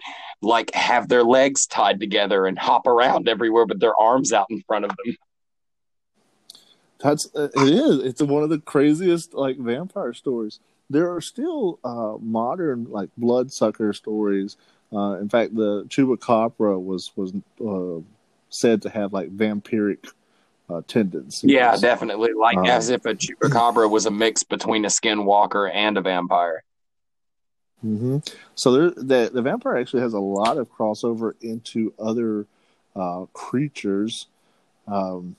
like 0.42 0.74
have 0.74 1.10
their 1.10 1.24
legs 1.24 1.66
tied 1.66 2.00
together 2.00 2.46
and 2.46 2.58
hop 2.58 2.88
around 2.88 3.28
everywhere 3.28 3.66
with 3.66 3.82
their 3.82 3.96
arms 4.00 4.32
out 4.32 4.48
in 4.50 4.62
front 4.66 4.86
of 4.86 4.92
them. 5.04 5.16
That's 7.00 7.28
uh, 7.36 7.50
it 7.54 7.70
is. 7.70 8.00
It's 8.00 8.22
one 8.22 8.44
of 8.44 8.50
the 8.50 8.60
craziest 8.60 9.34
like 9.34 9.58
vampire 9.58 10.14
stories. 10.14 10.60
There 10.90 11.14
are 11.14 11.22
still 11.22 11.80
uh, 11.84 12.16
modern 12.22 12.86
like 12.90 13.10
bloodsucker 13.18 13.92
stories. 13.92 14.56
Uh, 14.94 15.18
in 15.20 15.28
fact, 15.28 15.56
the 15.56 15.84
chupacabra 15.90 16.82
was 16.82 17.12
was 17.18 17.34
uh, 17.66 18.02
said 18.50 18.82
to 18.84 18.90
have 18.90 19.12
like 19.12 19.36
vampiric 19.36 20.08
uh, 20.70 20.82
tendencies. 20.88 21.52
Yeah, 21.52 21.76
definitely. 21.78 22.34
Like 22.34 22.58
Um, 22.58 22.66
as 22.66 22.90
if 22.90 23.06
a 23.06 23.14
chupacabra 23.14 23.90
was 23.90 24.06
a 24.06 24.12
mix 24.12 24.44
between 24.44 24.86
a 24.86 24.90
skinwalker 24.90 25.72
and 25.74 25.98
a 25.98 26.02
vampire. 26.02 26.64
hmm 27.82 28.18
So 28.56 28.72
there, 28.72 28.90
the 28.92 29.30
the 29.34 29.42
vampire 29.42 29.78
actually 29.78 30.02
has 30.02 30.14
a 30.14 30.20
lot 30.20 30.58
of 30.58 30.72
crossover 30.72 31.34
into 31.42 31.94
other 32.00 32.46
uh, 32.96 33.26
creatures. 33.34 34.28
Um, 34.88 35.36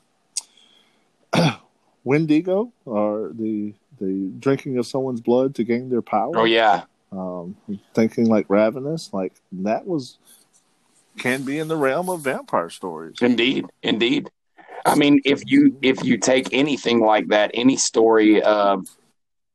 Wendigo, 2.04 2.72
or 2.84 3.30
the 3.34 3.74
the 3.98 4.30
drinking 4.38 4.78
of 4.78 4.86
someone's 4.86 5.20
blood 5.20 5.54
to 5.56 5.64
gain 5.64 5.88
their 5.88 6.02
power. 6.02 6.38
Oh 6.38 6.44
yeah, 6.44 6.84
um, 7.10 7.56
thinking 7.94 8.26
like 8.26 8.46
ravenous, 8.48 9.12
like 9.12 9.32
that 9.52 9.86
was 9.86 10.18
can 11.18 11.42
be 11.42 11.58
in 11.58 11.68
the 11.68 11.76
realm 11.76 12.08
of 12.08 12.20
vampire 12.20 12.70
stories. 12.70 13.16
indeed, 13.20 13.66
indeed. 13.82 14.30
I 14.86 14.94
mean, 14.94 15.20
if 15.24 15.42
you 15.46 15.76
if 15.82 16.04
you 16.04 16.16
take 16.16 16.52
anything 16.52 17.00
like 17.00 17.28
that, 17.28 17.50
any 17.54 17.76
story 17.76 18.40
of 18.40 18.86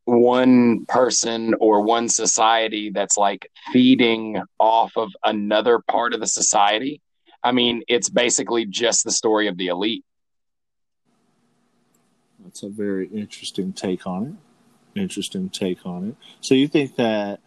one 0.04 0.86
person 0.88 1.54
or 1.60 1.82
one 1.82 2.10
society 2.10 2.90
that's 2.90 3.18
like 3.18 3.50
feeding 3.72 4.42
off 4.60 4.92
of 4.98 5.10
another 5.24 5.80
part 5.80 6.14
of 6.14 6.20
the 6.20 6.28
society, 6.28 7.02
I 7.42 7.54
mean, 7.54 7.84
it's 7.88 8.10
basically 8.10 8.66
just 8.66 9.06
the 9.06 9.12
story 9.12 9.48
of 9.48 9.56
the 9.56 9.68
elite. 9.68 10.04
That's 12.44 12.64
a 12.64 12.70
very 12.70 13.08
interesting 13.08 13.72
take 13.72 14.06
on 14.06 14.38
it. 14.96 15.00
Interesting 15.00 15.50
take 15.50 15.86
on 15.86 16.10
it. 16.10 16.16
So 16.42 16.56
you 16.56 16.68
think 16.68 16.98
that 16.98 17.40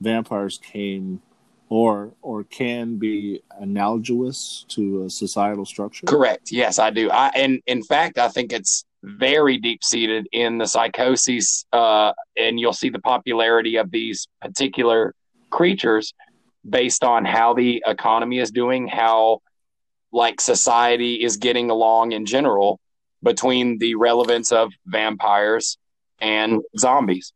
vampires 0.00 0.58
came 0.58 1.22
or 1.70 2.12
or 2.20 2.44
can 2.44 2.96
be 2.96 3.40
analogous 3.58 4.66
to 4.68 5.04
a 5.04 5.10
societal 5.10 5.64
structure? 5.64 6.04
Correct. 6.06 6.52
Yes, 6.52 6.78
I 6.78 6.90
do. 6.90 7.10
I 7.10 7.28
and 7.28 7.62
in 7.66 7.82
fact, 7.82 8.18
I 8.18 8.28
think 8.28 8.52
it's 8.52 8.84
very 9.02 9.56
deep 9.56 9.82
seated 9.82 10.26
in 10.32 10.58
the 10.58 10.66
psychoses, 10.66 11.64
uh, 11.72 12.12
and 12.36 12.60
you'll 12.60 12.74
see 12.74 12.90
the 12.90 12.98
popularity 12.98 13.76
of 13.76 13.90
these 13.90 14.28
particular 14.42 15.14
creatures 15.48 16.12
based 16.68 17.02
on 17.02 17.24
how 17.24 17.54
the 17.54 17.82
economy 17.86 18.40
is 18.40 18.50
doing, 18.50 18.86
how 18.86 19.40
like 20.12 20.40
society 20.40 21.22
is 21.22 21.36
getting 21.36 21.70
along 21.70 22.12
in 22.12 22.26
general 22.26 22.80
between 23.22 23.78
the 23.78 23.94
relevance 23.94 24.50
of 24.50 24.72
vampires 24.86 25.78
and 26.20 26.60
zombies. 26.76 27.32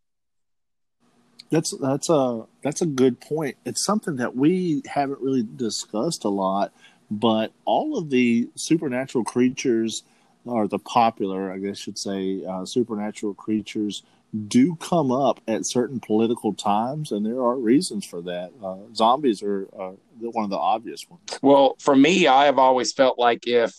That's 1.54 1.70
that's 1.78 2.11
a 2.11 2.46
that's 2.62 2.82
a 2.82 2.87
good 2.87 3.20
point. 3.20 3.56
It's 3.64 3.84
something 3.84 4.16
that 4.16 4.34
we 4.34 4.82
haven't 4.87 5.20
really 5.20 5.46
discussed 5.54 6.25
a 6.25 6.28
lot, 6.28 6.73
but 7.12 7.52
all 7.64 7.96
of 7.96 8.11
the 8.11 8.50
supernatural 8.56 9.23
creatures, 9.23 10.02
or 10.44 10.66
the 10.66 10.80
popular, 10.80 11.52
I 11.52 11.58
guess, 11.58 11.78
should 11.78 11.96
say, 11.96 12.44
uh, 12.44 12.64
supernatural 12.64 13.34
creatures 13.34 14.02
do 14.49 14.75
come 14.80 15.12
up 15.12 15.40
at 15.46 15.64
certain 15.64 16.00
political 16.00 16.52
times, 16.54 17.12
and 17.12 17.25
there 17.25 17.40
are 17.40 17.56
reasons 17.56 18.04
for 18.04 18.20
that. 18.23 18.50
Uh, 18.61 18.92
zombies 18.92 19.40
are 19.40 19.68
uh, 19.78 19.92
one 20.18 20.42
of 20.42 20.50
the 20.50 20.58
obvious 20.58 21.08
ones. 21.08 21.38
Well, 21.40 21.76
for 21.78 21.94
me, 21.94 22.26
I 22.26 22.46
have 22.46 22.58
always 22.58 22.92
felt 22.92 23.16
like 23.16 23.46
if 23.46 23.73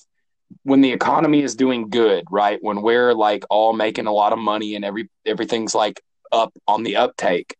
when 0.64 0.80
the 0.80 0.94
economy 0.94 1.42
is 1.42 1.56
doing 1.56 1.90
good, 1.90 2.24
right, 2.32 2.58
when 2.62 2.82
we're 2.82 3.14
like 3.14 3.44
all 3.50 3.74
making 3.74 4.08
a 4.08 4.14
lot 4.14 4.32
of 4.32 4.40
money 4.40 4.76
and 4.76 4.86
every 4.86 5.10
everything's 5.26 5.76
like 5.76 6.02
up 6.36 6.54
on 6.68 6.84
the 6.84 6.98
uptake, 6.98 7.56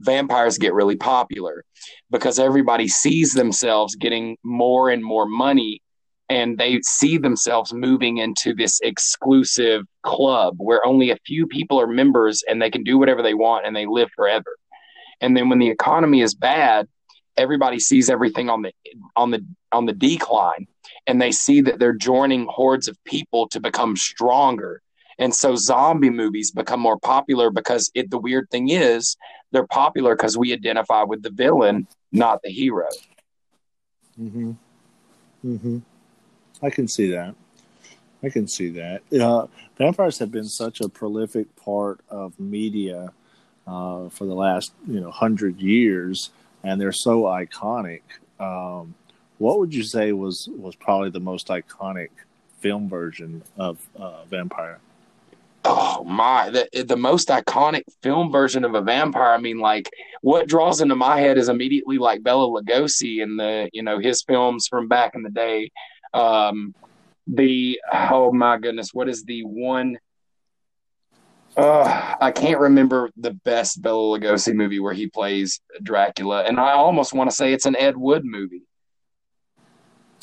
vampires 0.00 0.58
get 0.58 0.74
really 0.74 0.96
popular 0.96 1.64
because 2.10 2.38
everybody 2.38 2.88
sees 2.88 3.32
themselves 3.32 3.94
getting 3.94 4.36
more 4.42 4.90
and 4.90 5.04
more 5.04 5.26
money 5.26 5.80
and 6.30 6.56
they 6.56 6.80
see 6.82 7.18
themselves 7.18 7.72
moving 7.72 8.18
into 8.18 8.54
this 8.54 8.80
exclusive 8.82 9.84
club 10.02 10.54
where 10.56 10.84
only 10.86 11.10
a 11.10 11.18
few 11.26 11.46
people 11.46 11.80
are 11.80 11.86
members 11.86 12.42
and 12.48 12.60
they 12.60 12.70
can 12.70 12.82
do 12.82 12.98
whatever 12.98 13.22
they 13.22 13.34
want 13.34 13.66
and 13.66 13.76
they 13.76 13.86
live 13.86 14.08
forever. 14.16 14.56
And 15.20 15.36
then 15.36 15.48
when 15.48 15.58
the 15.58 15.68
economy 15.68 16.22
is 16.22 16.34
bad, 16.34 16.88
everybody 17.36 17.78
sees 17.78 18.08
everything 18.08 18.48
on 18.48 18.62
the 18.62 18.72
on 19.16 19.30
the 19.30 19.44
on 19.72 19.86
the 19.86 19.92
decline 19.92 20.66
and 21.06 21.20
they 21.20 21.32
see 21.32 21.60
that 21.60 21.78
they're 21.78 21.92
joining 21.92 22.46
hordes 22.46 22.88
of 22.88 22.96
people 23.04 23.48
to 23.48 23.60
become 23.60 23.96
stronger. 23.96 24.80
And 25.18 25.34
so 25.34 25.56
zombie 25.56 26.10
movies 26.10 26.50
become 26.50 26.80
more 26.80 26.98
popular 26.98 27.50
because 27.50 27.90
it 27.94 28.10
the 28.10 28.18
weird 28.18 28.50
thing 28.50 28.68
is 28.68 29.16
they're 29.52 29.66
popular 29.66 30.16
because 30.16 30.36
we 30.36 30.52
identify 30.52 31.02
with 31.02 31.22
the 31.22 31.30
villain, 31.30 31.86
not 32.12 32.40
the 32.42 32.50
hero. 32.50 32.88
Mm-hmm. 34.20 34.52
Mm-hmm. 35.44 35.78
I 36.62 36.70
can 36.70 36.88
see 36.88 37.10
that. 37.10 37.34
I 38.22 38.30
can 38.30 38.48
see 38.48 38.70
that. 38.70 39.02
Uh, 39.12 39.46
vampires 39.76 40.18
have 40.18 40.32
been 40.32 40.48
such 40.48 40.80
a 40.80 40.88
prolific 40.88 41.54
part 41.56 42.00
of 42.08 42.38
media 42.40 43.12
uh, 43.66 44.08
for 44.08 44.24
the 44.24 44.34
last 44.34 44.72
you 44.86 45.00
know 45.00 45.10
hundred 45.10 45.60
years, 45.60 46.30
and 46.62 46.80
they're 46.80 46.92
so 46.92 47.22
iconic. 47.22 48.00
Um, 48.40 48.94
what 49.38 49.58
would 49.58 49.74
you 49.74 49.82
say 49.82 50.12
was 50.12 50.48
was 50.56 50.74
probably 50.74 51.10
the 51.10 51.20
most 51.20 51.48
iconic 51.48 52.10
film 52.60 52.88
version 52.88 53.42
of 53.56 53.78
uh, 53.96 54.24
vampire? 54.24 54.78
Oh 55.66 56.04
my, 56.04 56.50
the 56.50 56.84
the 56.86 56.96
most 56.96 57.28
iconic 57.28 57.84
film 58.02 58.30
version 58.30 58.64
of 58.64 58.74
a 58.74 58.82
vampire. 58.82 59.32
I 59.32 59.38
mean, 59.38 59.58
like 59.58 59.88
what 60.20 60.46
draws 60.46 60.82
into 60.82 60.94
my 60.94 61.18
head 61.18 61.38
is 61.38 61.48
immediately 61.48 61.96
like 61.96 62.22
Bela 62.22 62.46
Lugosi 62.46 63.22
and 63.22 63.38
the 63.38 63.70
you 63.72 63.82
know 63.82 63.98
his 63.98 64.22
films 64.22 64.68
from 64.68 64.88
back 64.88 65.14
in 65.14 65.22
the 65.22 65.30
day. 65.30 65.70
Um, 66.12 66.74
the 67.26 67.80
oh 67.92 68.30
my 68.32 68.58
goodness, 68.58 68.92
what 68.92 69.08
is 69.08 69.24
the 69.24 69.42
one? 69.44 69.98
Uh, 71.56 72.14
I 72.20 72.30
can't 72.32 72.60
remember 72.60 73.10
the 73.16 73.30
best 73.30 73.80
Bela 73.80 74.18
Lugosi 74.18 74.54
movie 74.54 74.80
where 74.80 74.92
he 74.92 75.06
plays 75.06 75.60
Dracula, 75.82 76.42
and 76.42 76.60
I 76.60 76.72
almost 76.72 77.14
want 77.14 77.30
to 77.30 77.36
say 77.36 77.54
it's 77.54 77.66
an 77.66 77.76
Ed 77.76 77.96
Wood 77.96 78.24
movie. 78.24 78.66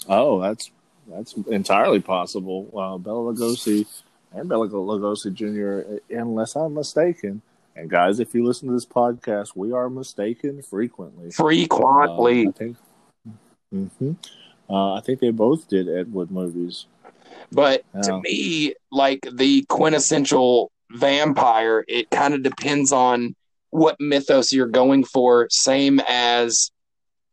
Oh, 0.08 0.40
that's 0.40 0.70
that's 1.08 1.34
entirely 1.34 2.00
possible. 2.00 2.70
Uh, 2.78 2.98
Bela 3.00 3.34
Lugosi 3.34 3.88
and 4.34 4.48
Bela 4.48 4.68
Lugosi 4.68 5.34
Jr., 5.34 6.00
unless 6.10 6.56
I'm 6.56 6.74
mistaken. 6.74 7.42
And 7.76 7.90
guys, 7.90 8.20
if 8.20 8.34
you 8.34 8.46
listen 8.46 8.68
to 8.68 8.74
this 8.74 8.86
podcast, 8.86 9.56
we 9.56 9.72
are 9.72 9.90
mistaken 9.90 10.62
frequently. 10.62 11.32
Frequently. 11.32 12.48
Uh, 12.48 12.50
I 12.50 12.52
think. 12.52 12.78
Mm-hmm. 13.74 14.12
Uh, 14.70 14.96
I 14.96 15.02
think 15.02 15.20
they 15.20 15.32
both 15.32 15.68
did 15.68 15.90
Ed 15.90 16.12
Wood 16.14 16.32
movies. 16.32 16.86
But 17.52 17.84
to 18.04 18.22
me, 18.22 18.76
like 18.92 19.28
the 19.32 19.66
quintessential 19.70 20.72
vampire, 20.92 21.84
it 21.88 22.10
kind 22.10 22.34
of 22.34 22.44
depends 22.44 22.92
on 22.92 23.36
what 23.70 23.98
mythos 24.00 24.52
you're 24.54 24.68
going 24.68 25.04
for. 25.04 25.48
Same 25.50 26.02
as 26.08 26.72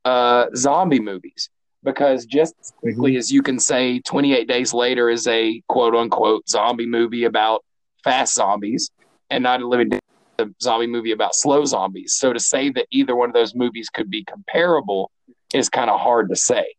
uh, 0.05 0.47
zombie 0.55 1.00
movies 1.00 1.50
because 1.83 2.27
just 2.27 2.55
as 2.61 2.73
quickly 2.73 3.13
mm-hmm. 3.13 3.19
as 3.19 3.31
you 3.31 3.43
can 3.43 3.59
say 3.59 4.01
28 4.01 4.49
Days 4.49 4.75
Later 4.75 5.09
is 5.09 5.27
a 5.27 5.63
quote 5.69 5.95
unquote 5.95 6.49
zombie 6.49 6.87
movie 6.87 7.25
about 7.25 7.65
fast 8.05 8.35
zombies 8.35 8.91
and 9.31 9.45
Night 9.45 9.57
of 9.57 9.63
the 9.63 9.67
Living 9.69 9.89
Dead 9.91 10.01
a 10.39 10.47
zombie 10.63 10.87
movie 10.87 11.13
about 11.13 11.35
slow 11.35 11.65
zombies. 11.65 12.15
So 12.15 12.33
to 12.33 12.41
say 12.41 12.71
that 12.71 12.87
either 12.91 13.15
one 13.15 13.29
of 13.29 13.35
those 13.35 13.55
movies 13.55 13.89
could 13.89 14.11
be 14.11 14.25
comparable 14.25 15.11
is 15.53 15.69
kind 15.69 15.91
of 15.91 16.01
hard 16.01 16.29
to 16.29 16.37
say. 16.37 16.75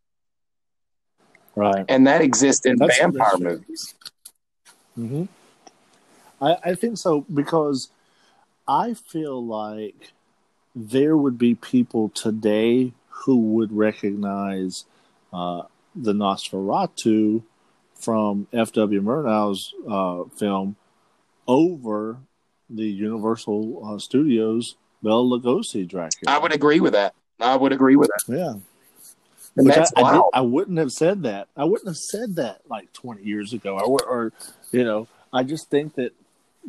Right. 1.56 1.86
And 1.90 2.08
that 2.08 2.22
exists 2.22 2.66
in 2.66 2.78
that's, 2.78 2.98
vampire 2.98 3.38
movies. 3.38 3.96
Mm-hmm. 4.98 5.26
I, 6.42 6.58
I 6.64 6.76
think 6.76 6.98
so 6.98 7.26
because 7.34 7.90
I 8.68 8.94
feel 8.94 9.46
like 9.46 10.14
there 10.76 11.18
would 11.18 11.38
be 11.38 11.56
people 11.56 12.10
today 12.10 12.94
who 13.10 13.38
would 13.38 13.74
recognize 13.74 14.86
uh, 15.34 15.64
the 15.96 16.14
Nosferatu 16.14 17.44
from 17.96 18.48
F.W. 18.54 19.02
Murnau's 19.02 19.74
uh, 19.90 20.30
film 20.38 20.76
over 21.48 22.18
the 22.70 22.86
Universal 22.86 23.82
uh, 23.86 24.00
Studios 24.00 24.76
Bela 25.02 25.24
Lugosi 25.24 25.88
Dracula. 25.88 26.36
I 26.36 26.38
would 26.40 26.54
agree 26.54 26.80
with 26.80 26.94
that. 26.94 27.16
I 27.40 27.56
would 27.56 27.72
agree 27.72 27.96
with 27.96 28.10
that. 28.10 28.38
Yeah. 28.38 28.54
And 29.58 29.66
Which 29.66 29.76
that's 29.76 29.92
I, 29.96 30.02
I, 30.02 30.14
did, 30.14 30.22
I, 30.34 30.42
wouldn't 30.42 30.78
have 30.78 30.92
said 30.92 31.24
that. 31.24 31.48
I 31.58 31.66
wouldn't 31.66 31.88
have 31.88 31.98
said 31.98 32.36
that 32.36 32.62
like 32.70 32.94
20 32.94 33.24
years 33.24 33.54
ago. 33.54 33.80
Or, 33.80 34.04
or, 34.04 34.34
you 34.72 34.84
know, 34.84 35.08
I 35.34 35.44
just 35.44 35.70
think 35.70 35.96
that 35.96 36.14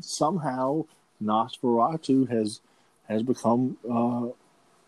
somehow 0.00 0.84
Nosferatu 1.22 2.28
has 2.30 2.60
has 3.08 3.22
become 3.22 3.76
uh, 3.90 4.28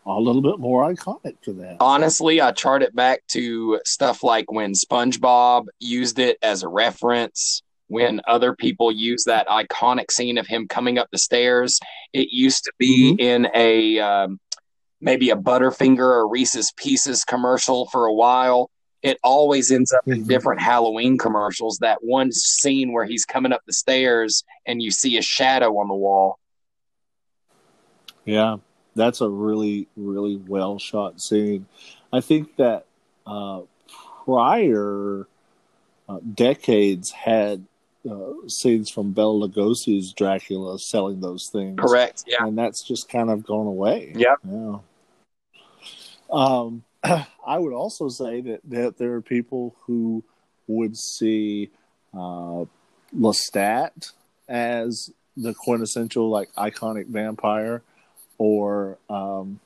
a 0.05 0.19
little 0.19 0.41
bit 0.41 0.59
more 0.59 0.91
iconic 0.91 1.39
to 1.41 1.53
that. 1.53 1.77
Honestly, 1.79 2.41
I 2.41 2.51
chart 2.51 2.83
it 2.83 2.95
back 2.95 3.25
to 3.29 3.79
stuff 3.85 4.23
like 4.23 4.51
when 4.51 4.73
SpongeBob 4.73 5.65
used 5.79 6.19
it 6.19 6.37
as 6.41 6.63
a 6.63 6.67
reference, 6.67 7.61
when 7.87 8.21
other 8.27 8.55
people 8.55 8.91
use 8.91 9.23
that 9.25 9.47
iconic 9.47 10.11
scene 10.11 10.37
of 10.37 10.47
him 10.47 10.67
coming 10.67 10.97
up 10.97 11.07
the 11.11 11.17
stairs. 11.17 11.79
It 12.11 12.29
used 12.31 12.63
to 12.65 12.71
be 12.77 13.11
mm-hmm. 13.13 13.19
in 13.19 13.47
a 13.53 13.99
um, 13.99 14.39
maybe 14.99 15.29
a 15.29 15.35
Butterfinger 15.35 15.99
or 15.99 16.27
Reese's 16.27 16.73
Pieces 16.75 17.23
commercial 17.23 17.87
for 17.87 18.05
a 18.05 18.13
while. 18.13 18.69
It 19.01 19.17
always 19.21 19.69
ends 19.69 19.91
up 19.91 20.07
in 20.07 20.19
mm-hmm. 20.19 20.29
different 20.29 20.61
Halloween 20.61 21.17
commercials. 21.17 21.77
That 21.81 21.99
one 22.01 22.31
scene 22.31 22.93
where 22.93 23.05
he's 23.05 23.25
coming 23.25 23.51
up 23.51 23.61
the 23.67 23.73
stairs 23.73 24.43
and 24.65 24.81
you 24.81 24.91
see 24.91 25.17
a 25.17 25.21
shadow 25.21 25.77
on 25.77 25.89
the 25.89 25.95
wall. 25.95 26.39
Yeah, 28.25 28.57
that's 28.95 29.21
a 29.21 29.29
really 29.29 29.87
really 29.95 30.35
well 30.35 30.79
shot 30.79 31.21
scene. 31.21 31.67
I 32.11 32.21
think 32.21 32.55
that 32.57 32.85
uh, 33.25 33.61
prior 34.25 35.27
uh, 36.07 36.19
decades 36.33 37.11
had 37.11 37.65
uh, 38.09 38.33
scenes 38.47 38.89
from 38.89 39.13
Bela 39.13 39.47
Lugosi's 39.47 40.13
Dracula 40.13 40.77
selling 40.77 41.21
those 41.21 41.49
things. 41.51 41.79
Correct. 41.79 42.23
Yeah, 42.27 42.45
and 42.45 42.57
that's 42.57 42.83
just 42.83 43.09
kind 43.09 43.29
of 43.29 43.45
gone 43.45 43.67
away. 43.67 44.13
Yep. 44.15 44.39
Yeah. 44.47 44.77
Um, 46.31 46.83
I 47.03 47.57
would 47.57 47.73
also 47.73 48.09
say 48.09 48.41
that 48.41 48.61
that 48.69 48.97
there 48.97 49.13
are 49.13 49.21
people 49.21 49.75
who 49.81 50.23
would 50.67 50.97
see 50.97 51.71
uh, 52.13 52.65
Lestat 53.15 54.11
as 54.47 55.11
the 55.35 55.53
quintessential 55.53 56.29
like 56.29 56.53
iconic 56.53 57.07
vampire 57.07 57.81
or 58.37 58.97
um, 59.09 59.59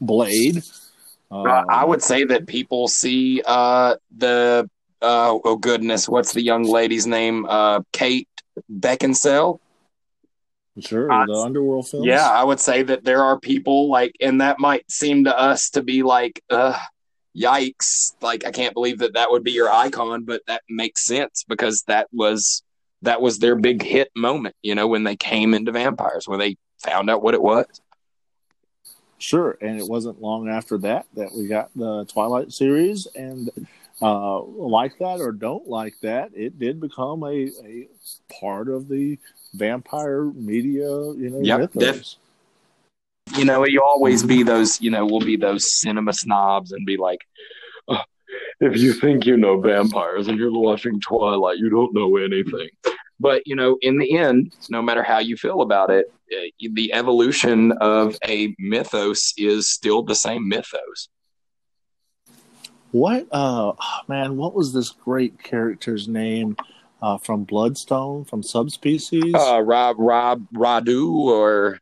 Blade. 0.00 0.62
Um, 1.30 1.46
I 1.46 1.84
would 1.84 2.02
say 2.02 2.24
that 2.24 2.46
people 2.46 2.86
see 2.86 3.42
uh, 3.44 3.96
the 4.16 4.68
uh, 5.02 5.38
oh 5.44 5.56
goodness, 5.56 6.08
what's 6.08 6.32
the 6.32 6.42
young 6.42 6.64
lady's 6.64 7.06
name? 7.06 7.46
Uh, 7.46 7.80
Kate 7.92 8.28
Beckinsale. 8.70 9.58
Sure, 10.80 11.08
the 11.08 11.34
underworld 11.34 11.88
films. 11.88 12.06
Yeah, 12.06 12.28
I 12.28 12.42
would 12.42 12.58
say 12.58 12.82
that 12.82 13.04
there 13.04 13.22
are 13.22 13.38
people 13.38 13.88
like, 13.88 14.16
and 14.20 14.40
that 14.40 14.58
might 14.58 14.90
seem 14.90 15.24
to 15.24 15.38
us 15.38 15.70
to 15.70 15.82
be 15.82 16.02
like, 16.02 16.42
uh, 16.50 16.76
yikes! 17.36 18.14
Like, 18.20 18.44
I 18.44 18.50
can't 18.50 18.74
believe 18.74 18.98
that 18.98 19.14
that 19.14 19.30
would 19.30 19.44
be 19.44 19.52
your 19.52 19.70
icon, 19.70 20.24
but 20.24 20.42
that 20.48 20.62
makes 20.68 21.04
sense 21.04 21.44
because 21.48 21.82
that 21.86 22.08
was 22.12 22.62
that 23.02 23.20
was 23.20 23.38
their 23.38 23.54
big 23.54 23.82
hit 23.82 24.10
moment. 24.16 24.56
You 24.62 24.74
know, 24.74 24.88
when 24.88 25.04
they 25.04 25.16
came 25.16 25.54
into 25.54 25.70
vampires, 25.70 26.26
when 26.26 26.40
they 26.40 26.56
found 26.84 27.08
out 27.08 27.22
what 27.22 27.34
it 27.34 27.42
was. 27.42 27.66
Sure, 29.24 29.56
and 29.62 29.80
it 29.80 29.88
wasn't 29.88 30.20
long 30.20 30.50
after 30.50 30.76
that 30.76 31.06
that 31.14 31.32
we 31.32 31.46
got 31.46 31.70
the 31.74 32.04
Twilight 32.04 32.52
series, 32.52 33.06
and 33.16 33.48
uh, 34.02 34.42
like 34.42 34.98
that 34.98 35.18
or 35.18 35.32
don't 35.32 35.66
like 35.66 35.94
that, 36.02 36.30
it 36.34 36.58
did 36.58 36.78
become 36.78 37.22
a, 37.22 37.50
a 37.64 37.88
part 38.38 38.68
of 38.68 38.86
the 38.86 39.18
vampire 39.54 40.24
media, 40.24 40.90
you 41.14 41.30
know, 41.30 41.40
yep, 41.40 41.60
mythos. 41.74 42.18
Def- 43.26 43.38
you 43.38 43.46
know, 43.46 43.64
you 43.64 43.82
always 43.82 44.22
be 44.22 44.42
those, 44.42 44.78
you 44.82 44.90
know, 44.90 45.06
we'll 45.06 45.20
be 45.20 45.38
those 45.38 45.80
cinema 45.80 46.12
snobs 46.12 46.72
and 46.72 46.84
be 46.84 46.98
like, 46.98 47.20
oh, 47.88 48.02
if 48.60 48.76
you 48.76 48.92
think 48.92 49.24
you 49.24 49.38
know 49.38 49.58
vampires 49.58 50.28
and 50.28 50.38
you're 50.38 50.52
watching 50.52 51.00
Twilight, 51.00 51.56
you 51.56 51.70
don't 51.70 51.94
know 51.94 52.18
anything. 52.18 52.68
But 53.24 53.46
you 53.46 53.56
know, 53.56 53.78
in 53.80 53.96
the 53.96 54.18
end, 54.18 54.54
no 54.68 54.82
matter 54.82 55.02
how 55.02 55.18
you 55.18 55.38
feel 55.38 55.62
about 55.62 55.88
it, 55.88 56.12
eh, 56.30 56.68
the 56.74 56.92
evolution 56.92 57.72
of 57.72 58.18
a 58.22 58.54
mythos 58.58 59.32
is 59.38 59.70
still 59.70 60.02
the 60.02 60.14
same 60.14 60.46
mythos. 60.46 61.08
What, 62.92 63.26
uh, 63.32 63.72
oh, 63.72 64.00
man, 64.08 64.36
what 64.36 64.54
was 64.54 64.74
this 64.74 64.90
great 64.90 65.42
character's 65.42 66.06
name 66.06 66.58
uh, 67.00 67.16
from 67.16 67.44
Bloodstone, 67.44 68.26
from 68.26 68.42
Subspecies? 68.42 69.34
Uh, 69.34 69.62
Rob, 69.62 69.96
Rob, 69.98 70.46
Radu, 70.52 71.08
or 71.10 71.80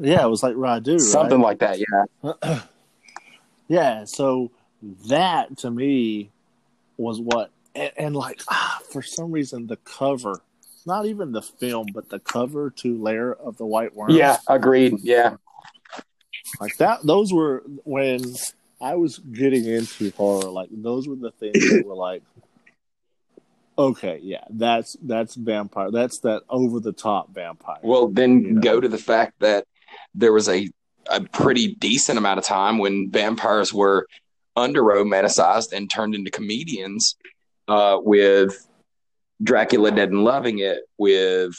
yeah, 0.00 0.24
it 0.24 0.28
was 0.28 0.42
like 0.42 0.56
Radu, 0.56 0.98
something 0.98 1.40
right? 1.40 1.44
like 1.44 1.58
that. 1.60 1.78
Yeah, 1.78 2.62
yeah. 3.68 4.04
So 4.04 4.50
that 5.06 5.58
to 5.58 5.70
me 5.70 6.32
was 6.96 7.20
what 7.20 7.52
and, 7.74 7.92
and 7.96 8.16
like 8.16 8.40
ah, 8.48 8.80
for 8.90 9.02
some 9.02 9.30
reason 9.30 9.66
the 9.66 9.76
cover 9.76 10.40
not 10.86 11.06
even 11.06 11.32
the 11.32 11.42
film 11.42 11.86
but 11.92 12.08
the 12.08 12.18
cover 12.18 12.70
to 12.70 13.00
lair 13.00 13.34
of 13.34 13.56
the 13.56 13.66
white 13.66 13.94
worm 13.94 14.10
yeah 14.10 14.38
agreed 14.48 14.94
yeah. 15.02 15.36
Like 16.60 16.76
that 16.78 17.00
those 17.04 17.32
were 17.32 17.62
when 17.84 18.22
i 18.80 18.96
was 18.96 19.18
getting 19.18 19.66
into 19.66 20.10
horror 20.12 20.50
like 20.50 20.68
those 20.72 21.06
were 21.06 21.16
the 21.16 21.30
things 21.30 21.58
that 21.58 21.84
were 21.86 21.94
like 21.94 22.22
okay 23.78 24.18
yeah 24.22 24.44
that's 24.50 24.96
that's 25.02 25.34
vampire 25.36 25.90
that's 25.90 26.20
that 26.20 26.42
over 26.50 26.80
the 26.80 26.92
top 26.92 27.32
vampire. 27.32 27.78
Well 27.82 28.08
then 28.08 28.40
you 28.40 28.52
know? 28.52 28.60
go 28.60 28.80
to 28.80 28.88
the 28.88 28.98
fact 28.98 29.40
that 29.40 29.64
there 30.14 30.32
was 30.32 30.48
a 30.48 30.68
a 31.06 31.22
pretty 31.22 31.74
decent 31.74 32.18
amount 32.18 32.38
of 32.38 32.44
time 32.44 32.78
when 32.78 33.10
vampires 33.10 33.72
were 33.72 34.06
under 34.56 34.82
romanticized 34.82 35.72
and 35.72 35.90
turned 35.90 36.14
into 36.14 36.30
comedians 36.30 37.16
uh, 37.70 37.98
with 38.02 38.66
Dracula 39.42 39.90
Dead 39.90 40.10
and 40.10 40.24
Loving 40.24 40.58
It, 40.58 40.80
with 40.98 41.54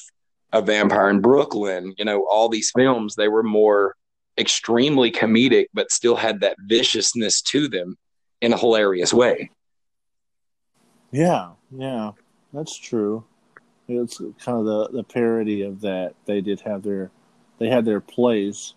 A 0.53 0.61
Vampire 0.61 1.09
in 1.09 1.21
Brooklyn, 1.21 1.93
you 1.97 2.05
know, 2.05 2.25
all 2.29 2.49
these 2.49 2.71
films, 2.75 3.15
they 3.15 3.27
were 3.27 3.43
more 3.43 3.95
extremely 4.37 5.11
comedic, 5.11 5.65
but 5.73 5.91
still 5.91 6.15
had 6.15 6.41
that 6.41 6.57
viciousness 6.59 7.41
to 7.41 7.67
them 7.67 7.97
in 8.41 8.53
a 8.53 8.57
hilarious 8.57 9.13
way. 9.13 9.49
Yeah, 11.11 11.51
yeah, 11.71 12.11
that's 12.53 12.77
true. 12.77 13.23
It's 13.87 14.17
kind 14.17 14.59
of 14.59 14.65
the, 14.65 14.89
the 14.93 15.03
parody 15.03 15.63
of 15.63 15.81
that. 15.81 16.15
They 16.25 16.41
did 16.41 16.61
have 16.61 16.83
their 16.83 17.11
they 17.59 17.67
had 17.67 17.85
their 17.85 18.01
place. 18.01 18.73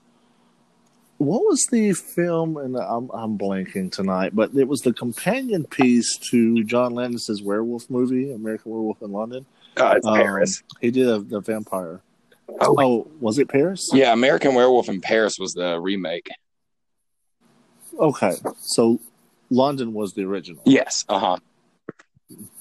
What 1.18 1.42
was 1.42 1.66
the 1.70 1.92
film? 1.92 2.56
And 2.56 2.76
I'm 2.76 3.10
I'm 3.12 3.38
blanking 3.38 3.90
tonight, 3.92 4.34
but 4.34 4.54
it 4.54 4.66
was 4.66 4.80
the 4.80 4.92
companion 4.92 5.64
piece 5.64 6.18
to 6.30 6.64
John 6.64 6.94
Landis's 6.94 7.42
werewolf 7.42 7.88
movie, 7.88 8.32
American 8.32 8.72
Werewolf 8.72 9.00
in 9.02 9.12
London. 9.12 9.46
Uh, 9.76 9.94
it's 9.96 10.06
um, 10.06 10.16
Paris. 10.16 10.62
He 10.80 10.90
did 10.90 11.08
a, 11.08 11.18
the 11.20 11.40
vampire. 11.40 12.00
Oh. 12.60 12.76
oh, 12.78 13.10
was 13.20 13.38
it 13.38 13.48
Paris? 13.48 13.88
Yeah, 13.92 14.12
American 14.12 14.54
Werewolf 14.54 14.88
in 14.88 15.00
Paris 15.00 15.36
was 15.38 15.54
the 15.54 15.80
remake. 15.80 16.28
Okay, 17.98 18.34
so 18.58 19.00
London 19.50 19.92
was 19.92 20.12
the 20.12 20.24
original. 20.24 20.62
Yes. 20.66 21.04
Uh 21.08 21.18
huh. 21.18 21.36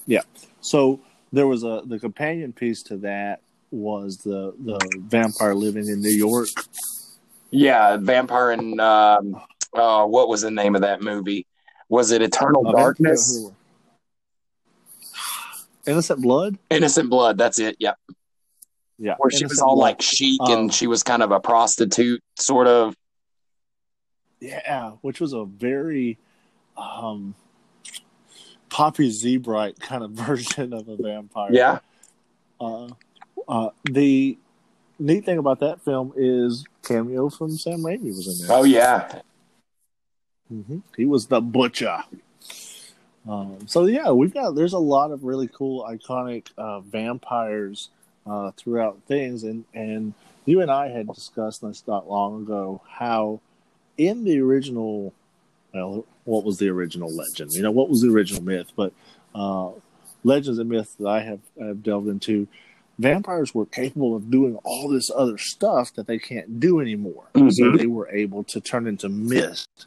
Yeah. 0.06 0.22
So 0.60 1.00
there 1.32 1.46
was 1.46 1.64
a 1.64 1.82
the 1.84 1.98
companion 1.98 2.52
piece 2.52 2.82
to 2.84 2.98
that 2.98 3.40
was 3.70 4.18
the 4.18 4.54
the 4.58 4.78
vampire 4.98 5.54
living 5.54 5.88
in 5.88 6.00
New 6.00 6.16
York. 6.16 6.48
Yeah, 7.54 7.98
vampire 7.98 8.50
and 8.50 8.80
um, 8.80 9.40
uh, 9.72 10.04
what 10.06 10.28
was 10.28 10.42
the 10.42 10.50
name 10.50 10.74
of 10.74 10.80
that 10.80 11.02
movie? 11.02 11.46
Was 11.88 12.10
it 12.10 12.20
Eternal 12.20 12.66
uh, 12.66 12.72
Darkness? 12.72 13.48
Innocent 15.86 16.20
Blood. 16.20 16.58
Innocent 16.68 17.10
Blood. 17.10 17.38
That's 17.38 17.60
it. 17.60 17.76
Yep. 17.78 17.96
Yeah. 18.98 19.14
Where 19.18 19.30
she 19.30 19.44
was 19.44 19.60
all 19.60 19.76
Blood. 19.76 19.82
like 19.82 20.02
chic 20.02 20.40
um, 20.40 20.52
and 20.52 20.74
she 20.74 20.88
was 20.88 21.04
kind 21.04 21.22
of 21.22 21.30
a 21.30 21.38
prostitute, 21.38 22.20
sort 22.36 22.66
of. 22.66 22.96
Yeah, 24.40 24.92
which 25.02 25.20
was 25.20 25.32
a 25.32 25.44
very 25.44 26.18
um, 26.76 27.36
Poppy 28.68 29.10
Z. 29.10 29.36
Brite 29.36 29.78
kind 29.78 30.02
of 30.02 30.10
version 30.12 30.72
of 30.72 30.88
a 30.88 30.96
vampire. 30.96 31.50
Yeah. 31.52 31.78
Uh, 32.60 32.88
uh, 33.46 33.68
the 33.84 34.38
neat 34.98 35.24
thing 35.24 35.38
about 35.38 35.60
that 35.60 35.80
film 35.82 36.12
is 36.16 36.64
cameo 36.82 37.28
from 37.28 37.56
Sam 37.56 37.80
Raimi 37.80 38.14
was 38.16 38.40
in 38.40 38.46
there. 38.46 38.56
Oh 38.56 38.64
yeah. 38.64 39.20
Mm-hmm. 40.52 40.78
He 40.96 41.06
was 41.06 41.26
the 41.26 41.40
butcher. 41.40 42.02
Um, 43.28 43.66
so 43.66 43.86
yeah, 43.86 44.10
we've 44.10 44.34
got 44.34 44.54
there's 44.54 44.74
a 44.74 44.78
lot 44.78 45.10
of 45.10 45.24
really 45.24 45.48
cool 45.48 45.84
iconic 45.84 46.48
uh, 46.58 46.80
vampires 46.80 47.88
uh, 48.26 48.50
throughout 48.56 49.00
things, 49.08 49.44
and 49.44 49.64
and 49.74 50.14
you 50.44 50.60
and 50.60 50.70
I 50.70 50.88
had 50.88 51.08
discussed 51.08 51.62
this 51.62 51.84
not 51.86 52.08
long 52.08 52.42
ago 52.42 52.82
how 52.86 53.40
in 53.96 54.24
the 54.24 54.40
original 54.40 55.14
well, 55.74 56.06
what 56.24 56.44
was 56.44 56.58
the 56.58 56.68
original 56.68 57.14
legend? 57.14 57.52
You 57.52 57.62
know, 57.62 57.70
what 57.70 57.90
was 57.90 58.00
the 58.02 58.10
original 58.10 58.42
myth? 58.42 58.72
But 58.76 58.92
uh, 59.34 59.70
legends 60.22 60.58
and 60.58 60.70
myths 60.70 60.94
that 60.94 61.08
I 61.08 61.20
have, 61.20 61.40
have 61.58 61.82
delved 61.82 62.08
into, 62.08 62.46
vampires 62.98 63.54
were 63.54 63.66
capable 63.66 64.14
of 64.16 64.30
doing 64.30 64.56
all 64.64 64.88
this 64.88 65.10
other 65.14 65.38
stuff 65.38 65.92
that 65.94 66.06
they 66.06 66.18
can't 66.18 66.60
do 66.60 66.80
anymore. 66.80 67.24
Mm-hmm. 67.34 67.50
So 67.50 67.76
they 67.76 67.86
were 67.86 68.08
able 68.08 68.44
to 68.44 68.60
turn 68.60 68.86
into 68.86 69.08
mist. 69.08 69.86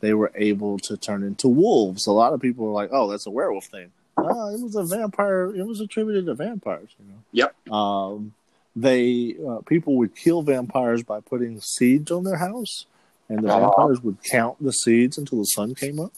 They 0.00 0.14
were 0.14 0.32
able 0.34 0.78
to 0.80 0.96
turn 0.96 1.22
into 1.22 1.48
wolves. 1.48 2.06
A 2.06 2.12
lot 2.12 2.32
of 2.32 2.40
people 2.40 2.66
were 2.66 2.72
like, 2.72 2.90
"Oh, 2.92 3.10
that's 3.10 3.26
a 3.26 3.30
werewolf 3.30 3.66
thing." 3.66 3.90
Oh, 4.16 4.54
it 4.54 4.60
was 4.60 4.74
a 4.76 4.84
vampire. 4.84 5.54
It 5.54 5.66
was 5.66 5.80
attributed 5.80 6.26
to 6.26 6.34
vampires. 6.34 6.90
You 6.98 7.06
know. 7.06 7.20
Yep. 7.32 7.72
Um, 7.72 8.34
they 8.76 9.36
uh, 9.48 9.60
people 9.66 9.96
would 9.96 10.14
kill 10.14 10.42
vampires 10.42 11.02
by 11.02 11.20
putting 11.20 11.60
seeds 11.60 12.10
on 12.10 12.24
their 12.24 12.36
house 12.36 12.86
and 13.28 13.44
the 13.44 13.48
vampires 13.48 14.02
would 14.02 14.22
count 14.22 14.56
the 14.60 14.72
seeds 14.72 15.18
until 15.18 15.38
the 15.38 15.44
sun 15.44 15.74
came 15.74 16.00
up. 16.00 16.12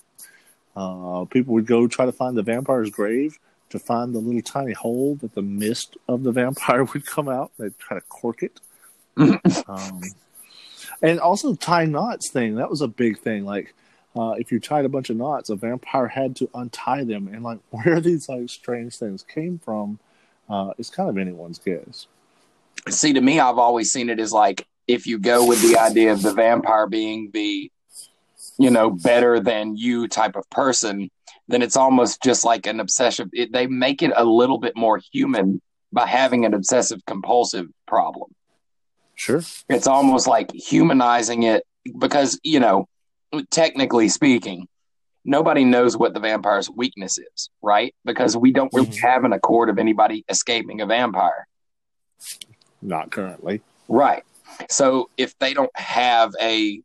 Uh, 0.76 1.24
people 1.24 1.54
would 1.54 1.66
go 1.66 1.86
try 1.88 2.06
to 2.06 2.12
find 2.12 2.36
the 2.36 2.42
vampire's 2.42 2.90
grave 2.90 3.38
to 3.70 3.78
find 3.78 4.14
the 4.14 4.18
little 4.18 4.42
tiny 4.42 4.72
hole 4.72 5.16
that 5.16 5.34
the 5.34 5.42
mist 5.42 5.96
of 6.08 6.22
the 6.22 6.32
vampire 6.32 6.84
would 6.92 7.06
come 7.06 7.28
out. 7.28 7.52
They'd 7.58 7.78
try 7.78 7.98
to 7.98 8.04
cork 8.08 8.42
it. 8.42 8.60
um, 9.16 10.02
and 11.02 11.18
also 11.18 11.54
tie 11.54 11.86
knots 11.86 12.30
thing. 12.30 12.56
That 12.56 12.70
was 12.70 12.82
a 12.82 12.88
big 12.88 13.18
thing. 13.18 13.44
Like, 13.44 13.74
uh, 14.16 14.34
if 14.38 14.50
you 14.50 14.60
tied 14.60 14.84
a 14.84 14.88
bunch 14.88 15.08
of 15.10 15.16
knots, 15.16 15.50
a 15.50 15.56
vampire 15.56 16.08
had 16.08 16.36
to 16.36 16.50
untie 16.54 17.04
them. 17.04 17.28
And 17.28 17.42
like, 17.42 17.60
where 17.70 18.00
these 18.00 18.28
like 18.28 18.50
strange 18.50 18.96
things 18.96 19.22
came 19.22 19.58
from, 19.58 19.98
uh, 20.48 20.72
is 20.78 20.90
kind 20.90 21.08
of 21.08 21.16
anyone's 21.16 21.58
guess. 21.58 22.06
See, 22.88 23.12
to 23.12 23.20
me, 23.20 23.38
I've 23.38 23.58
always 23.58 23.92
seen 23.92 24.08
it 24.08 24.18
as 24.18 24.32
like 24.32 24.66
if 24.88 25.06
you 25.06 25.18
go 25.18 25.46
with 25.46 25.62
the 25.62 25.78
idea 25.78 26.12
of 26.12 26.22
the 26.22 26.32
vampire 26.32 26.86
being 26.86 27.30
the 27.32 27.70
you 28.58 28.70
know 28.70 28.90
better 28.90 29.38
than 29.38 29.76
you 29.76 30.08
type 30.08 30.34
of 30.34 30.48
person 30.50 31.10
then 31.50 31.62
it's 31.62 31.76
almost 31.76 32.22
just 32.22 32.44
like 32.44 32.66
an 32.66 32.80
obsessive 32.80 33.28
it, 33.32 33.52
they 33.52 33.66
make 33.66 34.02
it 34.02 34.12
a 34.16 34.24
little 34.24 34.58
bit 34.58 34.76
more 34.76 35.00
human 35.12 35.60
by 35.92 36.06
having 36.06 36.44
an 36.44 36.54
obsessive 36.54 37.04
compulsive 37.06 37.66
problem. 37.86 38.30
Sure. 39.16 39.42
It's 39.68 39.86
almost 39.86 40.26
like 40.26 40.52
humanizing 40.52 41.42
it 41.42 41.64
because 41.98 42.38
you 42.42 42.60
know 42.60 42.88
technically 43.50 44.08
speaking 44.08 44.66
nobody 45.24 45.64
knows 45.64 45.96
what 45.96 46.14
the 46.14 46.20
vampire's 46.20 46.70
weakness 46.70 47.18
is 47.18 47.50
right? 47.62 47.94
Because 48.04 48.36
we 48.36 48.52
don't 48.52 48.72
really 48.72 48.88
mm-hmm. 48.88 49.06
have 49.06 49.24
an 49.24 49.32
accord 49.32 49.68
of 49.68 49.78
anybody 49.78 50.24
escaping 50.28 50.80
a 50.80 50.86
vampire. 50.86 51.46
Not 52.82 53.10
currently. 53.10 53.60
Right. 53.88 54.24
So 54.68 55.10
if 55.16 55.38
they 55.38 55.54
don't 55.54 55.70
have 55.76 56.34
a 56.40 56.80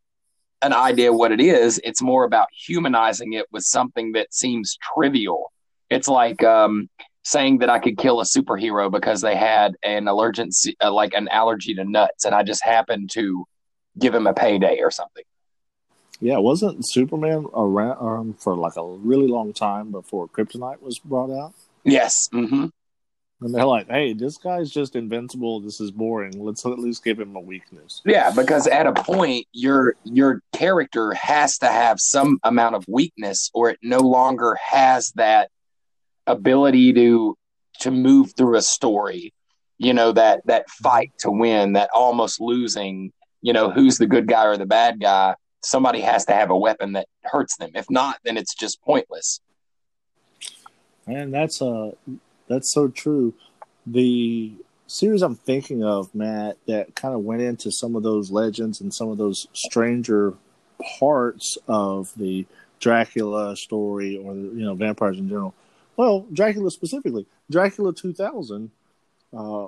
an 0.62 0.74
idea 0.74 1.14
what 1.14 1.32
it 1.32 1.40
is, 1.40 1.80
it's 1.84 2.02
more 2.02 2.24
about 2.24 2.48
humanizing 2.52 3.34
it 3.34 3.46
with 3.52 3.64
something 3.64 4.14
that 4.14 4.34
seems 4.34 4.78
trivial. 4.96 5.52
It's 5.90 6.08
like 6.08 6.44
um, 6.44 6.90
saying 7.24 7.60
that 7.60 7.70
I 7.70 7.80
could 7.80 7.98
kill 7.98 8.22
a 8.22 8.24
superhero 8.24 8.92
because 8.92 9.22
they 9.22 9.36
had 9.36 9.76
an 9.84 10.08
allergic, 10.08 10.50
uh, 10.82 10.92
like 10.92 11.14
an 11.14 11.28
allergy 11.28 11.76
to 11.76 11.84
nuts, 11.84 12.26
and 12.26 12.34
I 12.34 12.44
just 12.44 12.64
happened 12.64 13.12
to 13.12 13.46
give 14.00 14.14
him 14.14 14.28
a 14.28 14.34
payday 14.34 14.80
or 14.82 14.92
something. 14.92 15.24
Yeah, 16.22 16.38
wasn't 16.38 16.88
Superman 16.88 17.46
around 17.54 17.98
um, 18.00 18.34
for 18.34 18.56
like 18.56 18.78
a 18.78 18.86
really 18.86 19.28
long 19.28 19.54
time 19.54 19.92
before 19.92 20.28
Kryptonite 20.28 20.82
was 20.82 20.98
brought 21.00 21.30
out? 21.30 21.54
Yes. 21.84 22.30
Mm-hmm. 22.34 22.68
And 23.42 23.54
they're 23.54 23.66
like, 23.66 23.90
hey, 23.90 24.14
this 24.14 24.38
guy's 24.38 24.72
just 24.72 24.96
invincible. 24.96 25.60
This 25.60 25.82
is 25.82 25.92
boring. 25.92 26.42
Let's 26.42 26.66
at 26.66 26.80
least 26.80 27.04
give 27.04 27.20
him 27.20 27.36
a 27.36 27.40
weakness. 27.40 28.02
Yeah, 28.06 28.32
because 28.32 28.66
at 28.68 28.88
a 28.88 28.94
point 28.94 29.46
your 29.52 29.96
your 30.04 30.42
character 30.54 31.14
has 31.14 31.58
to 31.58 31.68
have 31.68 32.00
some 32.00 32.40
amount 32.44 32.76
of 32.76 32.86
weakness 32.88 33.52
or 33.54 33.70
it 33.72 33.80
no 33.82 34.00
longer 34.00 34.56
has 34.56 35.12
that 35.14 35.50
ability 36.28 36.94
to 36.94 37.38
to 37.82 37.92
move 37.92 38.34
through 38.38 38.56
a 38.56 38.62
story. 38.62 39.34
You 39.78 39.94
know, 39.94 40.14
that 40.14 40.42
that 40.46 40.70
fight 40.70 41.12
to 41.20 41.32
win, 41.32 41.74
that 41.74 41.90
almost 41.94 42.40
losing, 42.40 43.12
you 43.42 43.52
know, 43.52 43.70
who's 43.70 43.98
the 43.98 44.08
good 44.08 44.28
guy 44.28 44.46
or 44.46 44.56
the 44.56 44.66
bad 44.66 45.02
guy. 45.02 45.36
Somebody 45.62 46.00
has 46.02 46.26
to 46.26 46.34
have 46.34 46.52
a 46.52 46.58
weapon 46.58 46.94
that 46.94 47.08
hurts 47.24 47.58
them. 47.58 47.72
If 47.76 47.90
not, 47.90 48.18
then 48.24 48.38
it's 48.38 48.56
just 48.56 48.82
pointless. 48.82 49.42
And 51.08 51.34
that's 51.34 51.60
a 51.60 51.94
that's 52.48 52.74
so 52.74 52.88
true. 52.88 53.34
The 53.86 54.54
series 54.88 55.22
I'm 55.22 55.36
thinking 55.36 55.84
of, 55.84 56.14
Matt, 56.14 56.58
that 56.68 56.96
kind 56.96 57.14
of 57.14 57.22
went 57.22 57.42
into 57.42 57.72
some 57.72 57.96
of 57.96 58.04
those 58.04 58.32
legends 58.32 58.82
and 58.82 58.94
some 58.94 59.10
of 59.10 59.18
those 59.18 59.48
stranger 59.54 60.34
parts 61.00 61.58
of 61.68 62.14
the 62.18 62.46
Dracula 62.80 63.56
story 63.56 64.18
or 64.18 64.34
the, 64.34 64.42
you 64.42 64.66
know 64.66 64.76
vampires 64.76 65.18
in 65.18 65.30
general. 65.30 65.54
Well, 65.98 66.26
Dracula 66.32 66.70
specifically, 66.72 67.26
Dracula 67.50 67.94
2000 67.94 68.70
uh, 69.36 69.68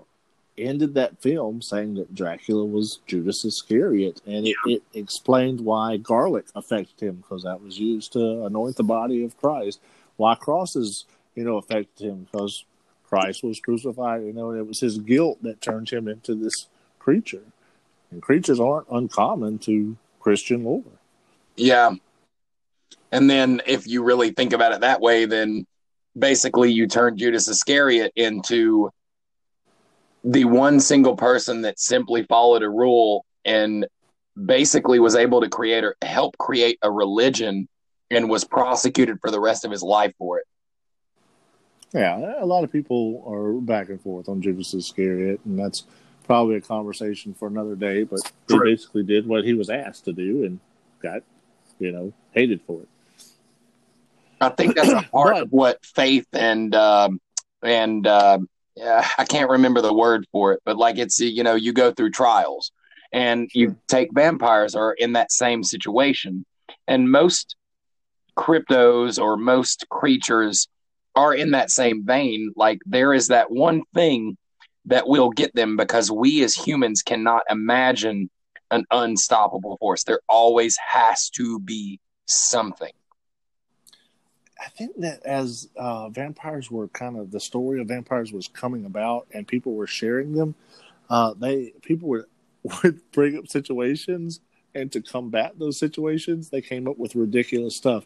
ended 0.58 0.94
that 0.96 1.22
film 1.22 1.62
saying 1.62 1.96
that 1.96 2.13
Dracula 2.13 2.66
was 2.66 3.00
Judas 3.08 3.46
Iscariot, 3.46 4.22
and 4.26 4.48
it, 4.48 4.56
it 4.66 4.84
explained 4.94 5.62
why 5.62 5.98
garlic 5.98 6.46
affected 6.56 7.08
him 7.08 7.16
because 7.18 7.44
that 7.44 7.62
was 7.62 7.80
used 7.80 8.13
to 8.13 8.46
anoint 8.46 8.76
the 8.76 8.84
body 8.84 9.24
of 9.24 9.38
Christ. 9.38 9.80
Why 10.18 10.36
crosses 10.36 11.06
you 11.38 11.43
know, 11.43 11.58
affected 11.58 12.08
him 12.08 12.28
because 12.30 12.65
Christ 13.08 13.43
was 13.43 13.60
crucified. 13.60 14.23
You 14.23 14.34
know, 14.34 14.52
it 14.52 14.65
was 14.65 14.80
his 14.80 14.97
guilt 14.97 15.41
that 15.43 15.62
turned 15.62 15.89
him 15.89 16.08
into 16.08 16.34
this 16.34 16.67
creature. 16.97 17.43
And 18.10 18.21
creatures 18.21 18.60
aren't 18.60 18.88
uncommon 18.89 19.60
to 19.60 19.95
Christian 20.19 20.63
lore. 20.63 20.84
Yeah. 21.56 21.91
And 23.12 23.30
then 23.30 23.62
if 23.67 23.86
you 23.86 24.04
really 24.04 24.32
think 24.32 24.52
about 24.52 24.73
it 24.73 24.82
that 24.82 25.00
way, 25.00 25.26
then 25.26 25.67
basically 26.17 26.71
you 26.71 26.88
turn 26.88 27.17
Judas 27.17 27.47
Iscariot 27.47 28.13
into 28.15 28.89
the 30.23 30.45
one 30.45 30.80
single 30.80 31.15
person 31.15 31.62
that 31.62 31.80
simply 31.80 32.23
followed 32.23 32.63
a 32.63 32.69
rule 32.69 33.26
and 33.45 33.86
basically 34.43 35.00
was 35.00 35.15
able 35.15 35.41
to 35.41 35.50
create 35.50 35.84
or 35.84 35.95
help 36.02 36.36
create 36.39 36.80
a 36.82 36.91
religion 36.91 37.67
and 38.10 38.28
was 38.28 38.43
prosecuted 38.43 39.19
for 39.21 39.30
the 39.30 39.39
rest 39.39 39.65
of 39.65 39.71
his 39.71 39.84
life 39.84 40.13
for 40.17 40.39
it. 40.39 40.45
Yeah, 41.93 42.36
a 42.41 42.45
lot 42.45 42.63
of 42.63 42.71
people 42.71 43.23
are 43.28 43.54
back 43.62 43.89
and 43.89 44.00
forth 44.02 44.28
on 44.28 44.41
Judas 44.41 44.73
Iscariot, 44.73 45.39
and 45.45 45.58
that's 45.58 45.84
probably 46.26 46.56
a 46.56 46.62
conversation 46.62 47.34
for 47.34 47.47
another 47.47 47.76
day. 47.76 48.04
But 48.04 48.19
he 48.50 48.60
basically 48.60 49.04
did 49.04 49.26
what 49.26 49.45
he 49.45 49.54
was 49.54 49.69
asked 49.69 50.06
to 50.06 50.13
do 50.13 50.43
and 50.43 50.60
got, 51.02 51.23
you 51.80 51.91
know, 51.91 52.12
hated 52.34 52.62
for 52.67 52.82
it. 52.82 52.89
I 54.41 54.50
think 54.50 54.76
that's 54.76 54.89
a 54.89 55.02
part 55.12 55.34
But- 55.36 55.43
of 55.43 55.52
what 55.52 55.86
faith 55.86 56.28
and 56.34 56.76
um, 56.76 57.21
and 57.63 58.06
uh, 58.06 58.39
I 59.17 59.26
can't 59.26 59.50
remember 59.50 59.82
the 59.82 59.93
word 59.93 60.28
for 60.32 60.54
it, 60.54 60.62
but 60.65 60.78
like 60.78 60.97
it's 60.97 61.19
you 61.19 61.43
know 61.43 61.56
you 61.56 61.71
go 61.73 61.91
through 61.91 62.12
trials, 62.12 62.71
and 63.13 63.50
you 63.54 63.78
take 63.88 64.10
vampires 64.13 64.76
are 64.76 64.91
in 64.93 65.13
that 65.13 65.32
same 65.32 65.63
situation, 65.63 66.45
and 66.88 67.10
most 67.10 67.56
cryptos 68.38 69.19
or 69.19 69.38
most 69.38 69.88
creatures 69.89 70.67
are 71.17 71.34
in 71.34 71.51
that 71.51 71.71
same 71.71 72.06
vein. 72.06 72.53
Like 72.56 72.80
there 72.86 73.12
is 73.12 73.30
that 73.30 73.49
one 73.49 73.82
thing 73.93 74.38
that 74.86 75.08
will 75.08 75.32
get 75.32 75.53
them 75.56 75.75
because 75.75 76.12
we 76.12 76.43
as 76.43 76.53
humans 76.53 77.01
cannot 77.01 77.41
imagine 77.49 78.30
an 78.69 78.86
unstoppable 78.91 79.77
force. 79.77 80.03
There 80.03 80.21
always 80.30 80.77
has 80.77 81.30
to 81.32 81.60
be 81.60 81.99
something. 82.27 82.91
I 84.63 84.69
think 84.69 84.99
that 85.01 85.23
as 85.23 85.69
uh, 85.75 86.10
vampires 86.10 86.69
were 86.69 86.88
kind 86.89 87.17
of 87.17 87.32
the 87.32 87.39
story 87.39 87.82
of 87.82 87.88
vampires 87.88 88.32
was 88.32 88.47
coming 88.47 88.86
about 88.86 89.27
and 89.32 89.47
people 89.47 89.73
were 89.73 89.88
sharing 89.88 90.34
them, 90.34 90.53
uh, 91.10 91.34
they 91.34 91.73
people 91.82 92.10
would 92.10 92.25
would 92.84 93.12
bring 93.12 93.38
up 93.38 93.47
situations 93.47 94.39
and 94.75 94.91
to 94.91 95.01
combat 95.01 95.58
those 95.58 95.77
situations, 95.77 96.49
they 96.49 96.62
came 96.62 96.88
up 96.88 96.97
with 96.97 97.15
ridiculous 97.15 97.75
stuff. 97.75 98.06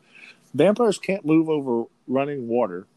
Vampires 0.53 0.97
can't 0.97 1.25
move 1.25 1.49
over 1.49 1.85
running 2.07 2.47
water. 2.47 2.87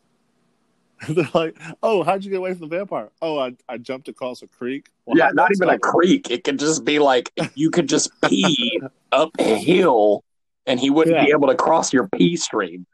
They're 1.09 1.29
like, 1.35 1.57
"Oh, 1.83 2.03
how'd 2.03 2.25
you 2.25 2.31
get 2.31 2.39
away 2.39 2.53
from 2.55 2.69
the 2.69 2.77
vampire? 2.77 3.11
Oh, 3.23 3.39
I, 3.39 3.55
I 3.69 3.79
jumped 3.79 4.09
across 4.09 4.43
a 4.43 4.47
creek. 4.47 4.89
Well, 5.07 5.17
yeah, 5.17 5.31
not 5.33 5.51
even 5.55 5.69
a 5.69 5.79
creek. 5.79 6.31
It 6.31 6.45
could 6.45 6.59
just 6.59 6.85
be 6.85 6.99
like 6.99 7.31
you 7.55 7.71
could 7.71 7.89
just 7.89 8.11
pee 8.25 8.81
up 9.13 9.31
a 9.39 9.57
hill 9.57 10.25
and 10.67 10.81
he 10.81 10.91
wouldn't 10.91 11.25
be 11.25 11.31
able 11.31 11.49
to 11.49 11.55
cross 11.55 11.93
your 11.93 12.09
pee 12.09 12.37
stream. 12.37 12.87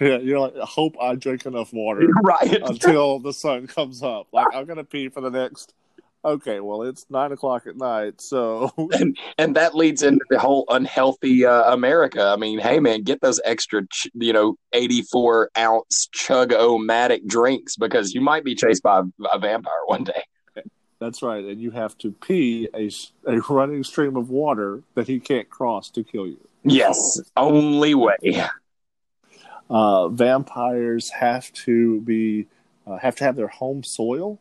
Yeah, 0.00 0.18
you're 0.18 0.40
like, 0.40 0.56
I 0.56 0.64
hope 0.64 0.96
I 1.00 1.14
drink 1.14 1.46
enough 1.46 1.72
water 1.72 2.06
Right. 2.22 2.60
until 2.62 3.20
the 3.20 3.32
sun 3.32 3.66
comes 3.66 4.02
up. 4.02 4.26
Like 4.32 4.48
I'm 4.52 4.64
gonna 4.66 4.84
pee 4.84 5.08
for 5.08 5.20
the 5.20 5.30
next. 5.30 5.74
Okay, 6.24 6.58
well 6.58 6.82
it's 6.82 7.06
nine 7.08 7.30
o'clock 7.30 7.66
at 7.66 7.76
night, 7.76 8.20
so 8.20 8.72
and 8.92 9.16
and 9.38 9.54
that 9.54 9.74
leads 9.76 10.02
into 10.02 10.24
the 10.30 10.38
whole 10.38 10.64
unhealthy 10.68 11.46
uh, 11.46 11.72
America. 11.72 12.22
I 12.22 12.36
mean, 12.36 12.58
hey 12.58 12.80
man, 12.80 13.02
get 13.02 13.20
those 13.20 13.40
extra, 13.44 13.86
ch- 13.86 14.08
you 14.14 14.32
know, 14.32 14.56
eighty-four 14.72 15.50
ounce 15.56 16.08
chug-o-matic 16.12 17.26
drinks 17.26 17.76
because 17.76 18.14
you 18.14 18.20
might 18.20 18.44
be 18.44 18.56
chased 18.56 18.82
by 18.82 19.02
a, 19.32 19.38
vampire 19.38 19.72
one 19.86 20.04
day. 20.04 20.22
that's 20.98 21.22
right. 21.22 21.44
And 21.44 21.60
you 21.60 21.70
have 21.70 21.96
to 21.98 22.10
pee 22.10 22.68
a 22.74 22.90
a 23.26 23.40
running 23.48 23.84
stream 23.84 24.16
of 24.16 24.28
water 24.28 24.82
that 24.94 25.06
he 25.06 25.20
can't 25.20 25.48
cross 25.48 25.88
to 25.90 26.02
kill 26.02 26.26
you. 26.26 26.40
Yes, 26.64 27.20
only 27.36 27.94
way. 27.94 28.16
Uh, 29.70 30.08
vampires 30.08 31.10
have 31.10 31.52
to 31.52 32.00
be 32.00 32.46
uh, 32.86 32.96
have 32.96 33.14
to 33.16 33.24
have 33.24 33.36
their 33.36 33.48
home 33.48 33.84
soil. 33.84 34.40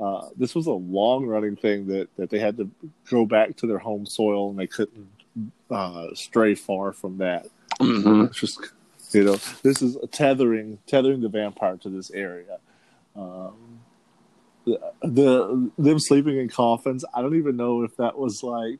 Uh, 0.00 0.28
this 0.36 0.54
was 0.54 0.66
a 0.66 0.72
long 0.72 1.26
running 1.26 1.56
thing 1.56 1.86
that, 1.86 2.08
that 2.16 2.30
they 2.30 2.38
had 2.38 2.56
to 2.56 2.70
go 3.10 3.26
back 3.26 3.56
to 3.56 3.66
their 3.66 3.78
home 3.78 4.06
soil 4.06 4.50
and 4.50 4.58
they 4.58 4.66
couldn't 4.66 5.08
uh, 5.70 6.06
stray 6.14 6.54
far 6.54 6.92
from 6.92 7.18
that. 7.18 7.46
hmm 7.80 8.24
It's 8.24 8.40
just 8.40 8.58
you 9.12 9.24
know 9.24 9.38
this 9.62 9.82
is 9.82 9.96
tethering 10.10 10.78
tethering 10.86 11.20
the 11.20 11.28
vampire 11.28 11.76
to 11.78 11.88
this 11.90 12.10
area. 12.10 12.58
Um, 13.14 13.80
the, 14.64 14.80
the 15.02 15.70
them 15.76 15.98
sleeping 15.98 16.38
in 16.38 16.48
coffins. 16.48 17.04
I 17.14 17.20
don't 17.20 17.36
even 17.36 17.56
know 17.56 17.82
if 17.82 17.96
that 17.96 18.16
was 18.18 18.42
like 18.42 18.78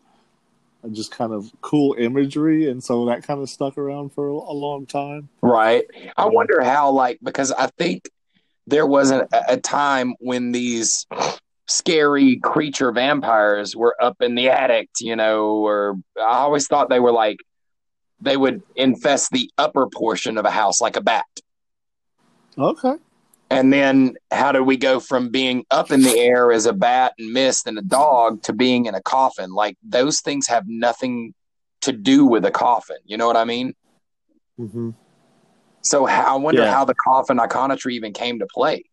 just 0.90 1.12
kind 1.12 1.32
of 1.32 1.50
cool 1.60 1.94
imagery, 1.98 2.68
and 2.68 2.82
so 2.82 3.06
that 3.06 3.22
kind 3.22 3.40
of 3.40 3.48
stuck 3.48 3.78
around 3.78 4.12
for 4.12 4.28
a, 4.28 4.32
a 4.32 4.54
long 4.54 4.86
time. 4.86 5.28
Right. 5.40 5.84
I 6.16 6.26
wonder 6.26 6.60
how, 6.60 6.90
like, 6.90 7.18
because 7.22 7.52
I 7.52 7.68
think 7.78 8.10
there 8.72 8.86
was 8.86 9.10
a, 9.10 9.28
a 9.48 9.58
time 9.58 10.14
when 10.18 10.50
these 10.50 11.06
scary 11.68 12.38
creature 12.38 12.90
vampires 12.90 13.76
were 13.76 13.94
up 14.02 14.22
in 14.22 14.34
the 14.34 14.48
attic, 14.48 14.88
you 14.98 15.14
know, 15.14 15.58
or 15.58 15.96
I 16.18 16.38
always 16.38 16.66
thought 16.66 16.88
they 16.88 16.98
were 16.98 17.12
like, 17.12 17.36
they 18.22 18.36
would 18.36 18.62
infest 18.74 19.30
the 19.30 19.50
upper 19.58 19.88
portion 19.88 20.38
of 20.38 20.46
a 20.46 20.50
house 20.50 20.80
like 20.80 20.96
a 20.96 21.02
bat. 21.02 21.26
Okay. 22.56 22.94
And 23.50 23.70
then 23.70 24.14
how 24.30 24.52
do 24.52 24.64
we 24.64 24.78
go 24.78 25.00
from 25.00 25.28
being 25.28 25.66
up 25.70 25.92
in 25.92 26.00
the 26.00 26.18
air 26.18 26.50
as 26.50 26.64
a 26.64 26.72
bat 26.72 27.12
and 27.18 27.30
mist 27.30 27.66
and 27.66 27.78
a 27.78 27.82
dog 27.82 28.42
to 28.44 28.54
being 28.54 28.86
in 28.86 28.94
a 28.94 29.02
coffin? 29.02 29.52
Like, 29.52 29.76
those 29.82 30.20
things 30.20 30.46
have 30.46 30.64
nothing 30.66 31.34
to 31.82 31.92
do 31.92 32.24
with 32.24 32.46
a 32.46 32.50
coffin. 32.50 32.96
You 33.04 33.18
know 33.18 33.26
what 33.26 33.36
I 33.36 33.44
mean? 33.44 33.74
Mm-hmm. 34.58 34.90
So 35.82 36.06
I 36.06 36.34
wonder 36.36 36.62
Yeah. 36.62 36.72
how 36.72 36.84
the 36.84 36.94
coffin 36.94 37.38
iconography 37.40 37.94
even 37.96 38.12
came 38.12 38.38
to 38.38 38.46
play. 38.46 38.84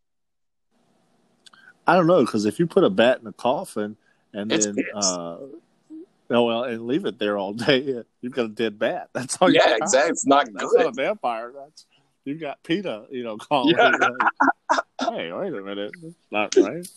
I 1.87 1.95
don't 1.95 2.07
know 2.07 2.25
because 2.25 2.45
if 2.45 2.59
you 2.59 2.67
put 2.67 2.83
a 2.83 2.89
bat 2.89 3.19
in 3.21 3.27
a 3.27 3.33
coffin 3.33 3.97
and 4.33 4.51
It's 4.51 4.65
then 4.65 4.75
uh, 4.93 5.37
oh 6.31 6.43
well, 6.43 6.63
and 6.65 6.85
leave 6.85 7.05
it 7.05 7.17
there 7.19 7.37
all 7.37 7.53
day, 7.67 8.03
you've 8.21 8.33
got 8.33 8.45
a 8.45 8.49
dead 8.49 8.77
bat. 8.77 9.09
That's 9.13 9.37
all. 9.37 9.49
you 9.49 9.59
yeah, 9.63 9.75
exactly. 9.75 10.11
It's 10.11 10.25
not 10.25 10.47
That's 10.53 10.71
good. 10.71 10.79
not 10.85 10.87
a 10.89 10.91
vampire. 10.91 11.51
That's 11.55 11.85
you've 12.25 12.39
got 12.39 12.61
PETA. 12.63 13.07
You 13.11 13.23
know, 13.23 13.37
calling. 13.37 13.75
Yeah. 13.77 13.89
like, 13.89 14.83
hey, 15.09 15.31
wait 15.31 15.53
a 15.53 15.61
minute, 15.61 15.91
That's 16.01 16.15
not 16.31 16.55
right. 16.57 16.87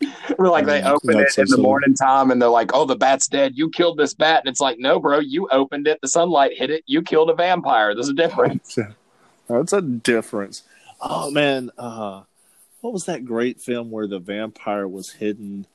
We're 0.38 0.50
like 0.50 0.66
they 0.66 0.82
open 0.82 1.18
it 1.18 1.22
that's 1.22 1.38
in 1.38 1.46
the 1.48 1.56
morning 1.58 1.94
time 1.94 2.30
and 2.30 2.40
they're 2.40 2.48
like, 2.48 2.72
"Oh, 2.74 2.84
the 2.84 2.96
bat's 2.96 3.28
dead. 3.28 3.52
You 3.56 3.70
killed 3.70 3.98
this 3.98 4.14
bat." 4.14 4.40
And 4.40 4.48
it's 4.48 4.60
like, 4.60 4.78
"No, 4.78 5.00
bro, 5.00 5.20
you 5.20 5.48
opened 5.50 5.86
it. 5.86 6.00
The 6.02 6.08
sunlight 6.08 6.52
hit 6.56 6.70
it. 6.70 6.84
You 6.86 7.02
killed 7.02 7.30
a 7.30 7.34
vampire. 7.34 7.94
There's 7.94 8.08
a 8.08 8.14
difference." 8.14 8.78
That's 9.48 9.72
a 9.72 9.80
difference. 9.80 10.64
Oh 11.00 11.30
man, 11.30 11.70
uh, 11.78 12.22
what 12.80 12.92
was 12.92 13.04
that 13.06 13.24
great 13.24 13.60
film 13.60 13.90
where 13.90 14.06
the 14.06 14.18
vampire 14.18 14.86
was 14.86 15.12
hidden, 15.12 15.66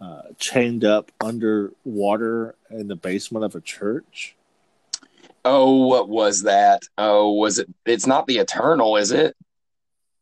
uh, 0.00 0.22
chained 0.38 0.84
up 0.84 1.10
under 1.20 1.72
water 1.84 2.54
in 2.70 2.88
the 2.88 2.96
basement 2.96 3.44
of 3.44 3.54
a 3.54 3.60
church? 3.60 4.34
Oh, 5.44 5.86
what 5.86 6.08
was 6.08 6.42
that? 6.42 6.82
Oh, 6.96 7.32
was 7.32 7.58
it? 7.58 7.68
It's 7.86 8.06
not 8.06 8.26
the 8.26 8.38
Eternal, 8.38 8.96
is 8.96 9.12
it? 9.12 9.36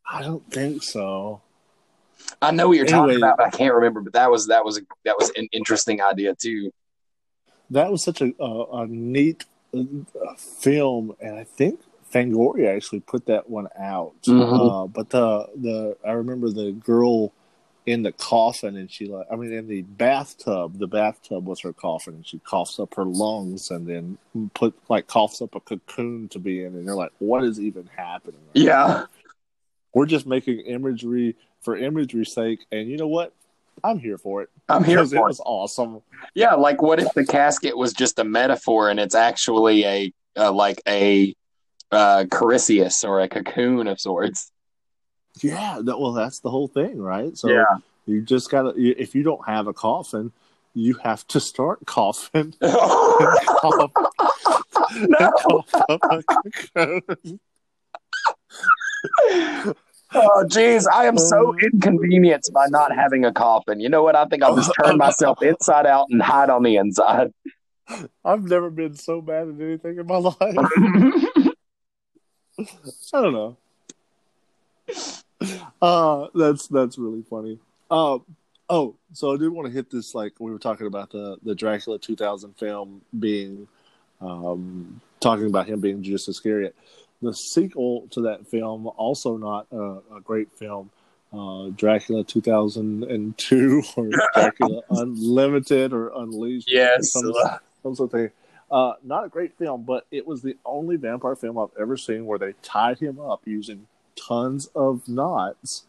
I 0.09 0.21
don't 0.21 0.49
think 0.51 0.83
so. 0.83 1.41
I 2.41 2.51
know 2.51 2.67
what 2.67 2.77
you're 2.77 2.85
talking 2.85 3.17
about, 3.17 3.37
but 3.37 3.47
I 3.47 3.49
can't 3.49 3.73
remember. 3.73 4.01
But 4.01 4.13
that 4.13 4.29
was 4.29 4.47
that 4.47 4.63
was 4.63 4.81
that 5.05 5.15
was 5.17 5.31
an 5.35 5.47
interesting 5.51 6.01
idea 6.01 6.35
too. 6.35 6.71
That 7.71 7.91
was 7.91 8.03
such 8.03 8.21
a 8.21 8.33
a, 8.39 8.83
a 8.83 8.87
neat 8.87 9.45
uh, 9.75 9.83
film, 10.37 11.15
and 11.19 11.37
I 11.37 11.43
think 11.43 11.81
Fangoria 12.13 12.75
actually 12.75 13.01
put 13.01 13.25
that 13.25 13.49
one 13.49 13.67
out. 13.77 14.13
Mhm. 14.25 14.83
Uh, 14.83 14.87
but 14.87 15.09
the 15.09 15.47
the 15.55 15.97
I 16.05 16.11
remember 16.11 16.49
the 16.49 16.71
girl 16.71 17.33
in 17.85 18.03
the 18.03 18.11
coffin, 18.11 18.75
and 18.75 18.91
she 18.91 19.07
like 19.07 19.27
I 19.31 19.35
mean 19.35 19.51
in 19.51 19.67
the 19.67 19.81
bathtub. 19.81 20.77
The 20.77 20.87
bathtub 20.87 21.45
was 21.47 21.61
her 21.61 21.73
coffin, 21.73 22.15
and 22.15 22.27
she 22.27 22.39
coughs 22.39 22.79
up 22.79 22.93
her 22.95 23.05
lungs, 23.05 23.71
and 23.71 23.87
then 23.87 24.17
put 24.53 24.75
like 24.89 25.07
coughs 25.07 25.41
up 25.41 25.55
a 25.55 25.59
cocoon 25.59 26.27
to 26.29 26.39
be 26.39 26.63
in, 26.63 26.75
and 26.75 26.85
you're 26.85 26.95
like, 26.95 27.13
what 27.19 27.43
is 27.43 27.59
even 27.59 27.89
happening? 27.95 28.41
right 28.47 28.63
Yeah, 28.63 29.05
We're 29.93 30.05
just 30.05 30.27
making 30.27 30.59
imagery 30.61 31.35
for 31.67 31.75
imagery's 31.75 32.31
sake, 32.31 32.65
and 32.71 32.87
you 32.87 32.95
know 32.95 33.09
what? 33.09 33.33
I'm 33.83 33.99
here 33.99 34.17
for 34.17 34.41
it 34.41 34.49
I'm 34.69 34.85
here 34.85 35.05
for 35.05 35.15
it. 35.17 35.21
was 35.21 35.41
awesome. 35.45 36.01
Yeah, 36.33 36.53
like 36.53 36.81
what 36.81 37.01
if 37.01 37.13
the 37.13 37.25
casket 37.25 37.75
was 37.77 37.91
just 37.91 38.17
a 38.19 38.23
metaphor 38.23 38.89
and 38.89 39.01
it's 39.01 39.15
actually 39.15 39.83
a 39.83 40.13
uh, 40.37 40.53
like 40.53 40.81
a 40.87 41.35
uh, 41.91 42.23
or 42.31 43.19
a 43.19 43.27
cocoon 43.27 43.87
of 43.87 43.99
sorts? 43.99 44.49
Yeah, 45.41 45.81
that, 45.83 45.99
well, 45.99 46.13
that's 46.13 46.39
the 46.39 46.49
whole 46.49 46.69
thing, 46.69 47.01
right? 47.01 47.37
So 47.37 47.49
Yeah. 47.49 47.65
you 48.05 48.21
just 48.21 48.49
gotta. 48.49 48.73
If 48.77 49.13
you 49.13 49.23
don't 49.23 49.45
have 49.45 49.67
a 49.67 49.73
coffin, 49.73 50.31
you 50.73 50.93
have 51.03 51.27
to 51.27 51.41
start 51.41 51.85
coughing. 51.85 52.53
cough, 52.61 53.91
cough 55.21 56.01
a 56.09 56.23
cocoon. 56.73 57.39
Oh, 60.13 60.45
jeez, 60.47 60.85
I 60.91 61.05
am 61.05 61.17
so 61.17 61.55
inconvenienced 61.59 62.53
by 62.53 62.67
not 62.69 62.95
having 62.95 63.25
a 63.25 63.33
coffin. 63.33 63.79
You 63.79 63.89
know 63.89 64.03
what? 64.03 64.15
I 64.15 64.25
think 64.25 64.43
I'll 64.43 64.55
just 64.55 64.71
turn 64.81 64.97
myself 65.05 65.41
inside 65.41 65.85
out 65.85 66.07
and 66.09 66.21
hide 66.21 66.49
on 66.49 66.63
the 66.63 66.77
inside. 66.77 67.33
I've 68.23 68.43
never 68.43 68.69
been 68.69 68.95
so 68.95 69.21
bad 69.21 69.47
at 69.49 69.61
anything 69.61 69.97
in 69.97 70.07
my 70.07 70.17
life. 70.17 70.35
I 73.13 73.21
don't 73.21 73.33
know. 73.33 73.57
Uh, 75.81 76.27
that's 76.33 76.67
that's 76.67 76.97
really 76.97 77.23
funny. 77.29 77.59
Uh, 77.91 78.19
oh, 78.69 78.95
so 79.13 79.33
I 79.33 79.37
did 79.37 79.49
want 79.49 79.67
to 79.67 79.73
hit 79.73 79.89
this. 79.89 80.15
Like 80.15 80.33
we 80.39 80.51
were 80.51 80.59
talking 80.59 80.87
about 80.87 81.11
the 81.11 81.37
the 81.43 81.55
Dracula 81.55 81.99
2000 81.99 82.53
film 82.57 83.01
being, 83.19 83.67
um, 84.21 84.99
talking 85.19 85.45
about 85.45 85.67
him 85.67 85.79
being 85.79 86.01
Judas 86.01 86.27
Iscariot. 86.27 86.75
The 87.21 87.33
sequel 87.33 88.07
to 88.11 88.21
that 88.21 88.47
film, 88.47 88.87
also 88.97 89.37
not 89.37 89.67
a, 89.71 90.15
a 90.15 90.21
great 90.23 90.51
film, 90.57 90.89
uh, 91.33 91.69
Dracula 91.75 92.23
2002 92.23 93.83
or 93.97 94.09
Dracula 94.33 94.81
Unlimited 94.89 95.93
or 95.93 96.11
Unleashed. 96.15 96.71
Yes. 96.71 97.11
Some, 97.11 97.33
some 97.83 97.95
sort 97.95 98.07
of 98.07 98.11
thing. 98.11 98.31
Uh, 98.69 98.93
not 99.03 99.25
a 99.25 99.29
great 99.29 99.57
film, 99.57 99.83
but 99.83 100.05
it 100.11 100.27
was 100.27 100.41
the 100.41 100.57
only 100.65 100.97
vampire 100.97 101.35
film 101.35 101.57
I've 101.57 101.69
ever 101.79 101.95
seen 101.95 102.25
where 102.25 102.37
they 102.37 102.53
tied 102.61 102.99
him 102.99 103.19
up 103.19 103.41
using 103.45 103.87
tons 104.17 104.67
of 104.75 105.07
knots, 105.07 105.83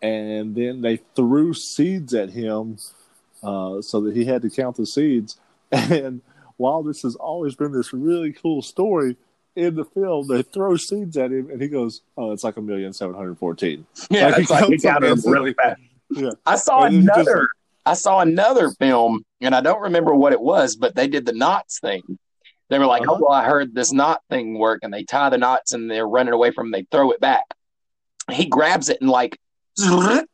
and 0.00 0.54
then 0.54 0.82
they 0.82 0.98
threw 1.16 1.52
seeds 1.52 2.14
at 2.14 2.30
him 2.30 2.78
uh, 3.42 3.82
so 3.82 4.00
that 4.02 4.14
he 4.14 4.24
had 4.24 4.42
to 4.42 4.50
count 4.50 4.76
the 4.76 4.86
seeds. 4.86 5.36
And 5.72 6.22
while 6.58 6.84
this 6.84 7.02
has 7.02 7.16
always 7.16 7.56
been 7.56 7.72
this 7.72 7.92
really 7.92 8.32
cool 8.32 8.62
story, 8.62 9.16
in 9.56 9.74
the 9.74 9.84
film 9.84 10.28
they 10.28 10.42
throw 10.42 10.76
seeds 10.76 11.16
at 11.16 11.32
him, 11.32 11.50
and 11.50 11.60
he 11.60 11.68
goes, 11.68 12.02
"Oh, 12.16 12.30
it's 12.32 12.44
like 12.44 12.56
a 12.56 12.62
million 12.62 12.92
seven 12.92 13.14
hundred 13.16 13.38
fourteen. 13.38 13.86
Yeah, 14.10 14.28
Like, 14.28 14.38
it's 14.38 14.50
like 14.50 14.64
he 14.66 14.78
counts 14.78 15.22
them 15.24 15.32
really 15.32 15.54
fast. 15.54 15.80
Yeah. 16.10 16.30
I 16.44 16.56
saw 16.56 16.84
And 16.84 17.02
another. 17.08 17.38
like- 17.40 17.48
I 17.88 17.94
saw 17.94 18.18
another 18.20 18.70
film, 18.70 19.24
and 19.40 19.54
I 19.54 19.60
don't 19.60 19.80
remember 19.82 20.12
what 20.14 20.32
it 20.32 20.40
was, 20.40 20.74
but 20.74 20.96
they 20.96 21.06
did 21.06 21.24
the 21.24 21.32
knots 21.32 21.78
thing. 21.78 22.02
They 22.68 22.80
were 22.80 22.86
like, 22.86 23.02
Uh-huh. 23.02 23.12
"Oh, 23.14 23.18
well, 23.22 23.32
I 23.32 23.44
heard 23.44 23.74
this 23.74 23.92
knot 23.92 24.22
thing 24.28 24.58
work," 24.58 24.80
and 24.82 24.92
they 24.92 25.04
tie 25.04 25.30
the 25.30 25.38
knots, 25.38 25.72
and 25.72 25.88
they're 25.90 26.06
running 26.08 26.34
away 26.34 26.50
from. 26.50 26.70
Them. 26.70 26.80
They 26.80 26.86
throw 26.96 27.12
it 27.12 27.20
back. 27.20 27.44
He 28.30 28.46
grabs 28.46 28.88
it 28.88 29.00
and 29.00 29.08
like 29.08 29.38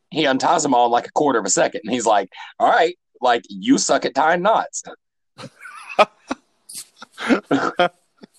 he 0.09 0.25
unties 0.25 0.63
them 0.63 0.73
all 0.73 0.87
in 0.87 0.91
like 0.91 1.05
a 1.07 1.11
quarter 1.11 1.37
of 1.37 1.45
a 1.45 1.49
second, 1.51 1.81
and 1.85 1.93
he's 1.93 2.07
like, 2.07 2.29
"All 2.59 2.67
right, 2.69 2.97
like 3.21 3.43
you 3.49 3.77
suck 3.77 4.03
at 4.05 4.15
tying 4.15 4.41
knots." 4.41 4.83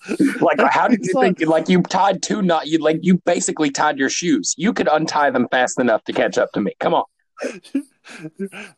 like, 0.41 0.59
how 0.69 0.87
did 0.87 1.05
you 1.05 1.13
think? 1.19 1.41
Like, 1.41 1.69
you 1.69 1.81
tied 1.81 2.21
two 2.21 2.41
knot. 2.41 2.67
You 2.67 2.79
like 2.79 2.99
you 3.01 3.17
basically 3.25 3.71
tied 3.71 3.97
your 3.97 4.09
shoes. 4.09 4.53
You 4.57 4.73
could 4.73 4.87
untie 4.91 5.29
them 5.29 5.47
fast 5.49 5.79
enough 5.79 6.03
to 6.05 6.13
catch 6.13 6.37
up 6.37 6.51
to 6.53 6.61
me. 6.61 6.73
Come 6.79 6.93
on. 6.93 7.03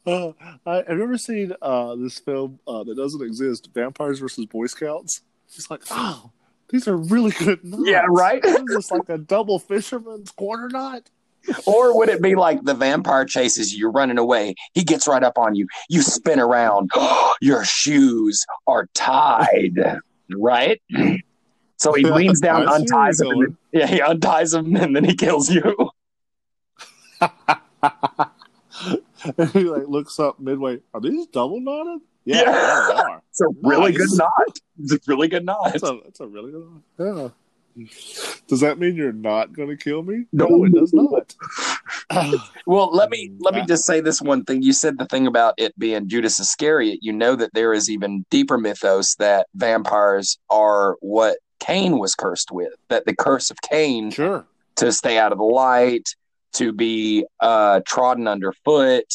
uh, 0.06 0.32
I, 0.66 0.76
have 0.88 0.98
you 0.98 1.04
ever 1.04 1.18
seen 1.18 1.54
uh, 1.62 1.96
this 1.96 2.20
film 2.20 2.60
uh, 2.68 2.84
that 2.84 2.96
doesn't 2.96 3.22
exist, 3.22 3.70
Vampires 3.74 4.20
versus 4.20 4.46
Boy 4.46 4.68
Scouts? 4.68 5.22
It's 5.56 5.70
like, 5.70 5.82
oh, 5.92 6.32
these 6.70 6.88
are 6.88 6.98
really 6.98 7.32
good 7.32 7.64
knots. 7.64 7.84
Yeah, 7.88 8.06
right? 8.08 8.42
It's 8.44 8.92
like 8.92 9.10
a 9.10 9.18
double 9.18 9.60
fisherman's 9.60 10.32
quarter 10.32 10.70
knot? 10.70 11.10
Or 11.66 11.98
would 11.98 12.10
it 12.10 12.22
be 12.22 12.36
like 12.36 12.64
the 12.64 12.74
vampire 12.74 13.24
chases 13.24 13.74
you, 13.74 13.90
running 13.90 14.18
away? 14.18 14.56
He 14.74 14.84
gets 14.84 15.08
right 15.08 15.24
up 15.24 15.38
on 15.38 15.56
you. 15.56 15.68
You 15.90 16.02
spin 16.02 16.40
around. 16.40 16.92
Your 17.42 17.64
shoes 17.64 18.46
are 18.68 18.90
tied, 18.94 20.00
right? 20.36 20.82
So 21.80 21.94
he 21.94 22.04
leans 22.06 22.42
down, 22.42 22.68
unties 22.68 23.22
you're 23.24 23.46
and 23.46 23.58
yeah, 23.72 23.86
he 23.86 24.02
unties 24.02 24.56
him, 24.56 24.76
and 24.76 24.96
then 24.96 25.04
he 25.04 25.14
kills 25.14 25.48
you. 25.48 25.92
and 27.22 27.30
he 29.54 29.64
like 29.66 29.88
looks 29.88 30.20
up 30.20 30.40
midway. 30.40 30.80
Are 30.94 31.00
these 31.02 31.28
double 31.28 31.60
knotted? 31.62 32.02
Yeah. 32.26 32.42
yeah, 32.42 32.88
they 32.90 32.96
are. 32.96 33.22
It's 33.30 33.42
a 33.42 33.48
really 33.64 33.92
Nice. 33.92 33.98
good 34.00 34.18
knot. 34.18 34.60
It's 34.80 34.94
a 34.94 35.00
really 35.08 35.28
good 35.28 35.46
knot. 35.46 35.76
It's 35.76 35.84
a 35.84 36.00
that's 36.04 36.20
a 36.20 36.28
really 36.28 36.52
good 36.52 36.82
one. 36.98 37.32
Yeah. 37.78 37.86
Does 38.48 38.62
that 38.62 38.80
mean 38.80 38.96
you're 38.96 39.14
not 39.14 39.54
going 39.54 39.70
to 39.70 39.78
kill 39.78 40.02
me? 40.02 40.26
No. 40.34 40.66
it 40.66 40.74
does 40.74 40.94
not. 40.94 41.36
Well, 42.66 42.92
let 42.92 43.10
me 43.10 43.32
let 43.40 43.54
me 43.54 43.64
just 43.66 43.86
say 43.86 44.02
this 44.02 44.22
one 44.22 44.44
thing. 44.44 44.62
You 44.62 44.74
said 44.74 44.98
the 44.98 45.06
thing 45.06 45.26
about 45.26 45.54
it 45.58 45.78
being 45.80 46.10
Judas 46.10 46.38
Iscariot. 46.38 47.00
You 47.02 47.14
know 47.14 47.34
that 47.36 47.54
there 47.54 47.74
is 47.74 47.90
even 47.90 48.26
deeper 48.30 48.58
mythos 48.58 49.16
that 49.16 49.48
vampires 49.56 50.38
are 50.50 50.98
what 51.00 51.38
Cain 51.62 51.98
was 51.98 52.14
cursed 52.14 52.52
with. 52.52 52.74
That 52.90 53.06
the 53.06 53.16
curse 53.16 53.52
of 53.52 53.62
Cain 53.62 54.12
sure. 54.12 54.46
to 54.76 54.92
stay 54.92 55.18
out 55.18 55.32
of 55.32 55.38
the 55.38 55.46
light, 55.46 56.10
to 56.56 56.74
be 56.74 57.26
uh, 57.40 57.80
trodden 57.86 58.28
underfoot, 58.28 59.06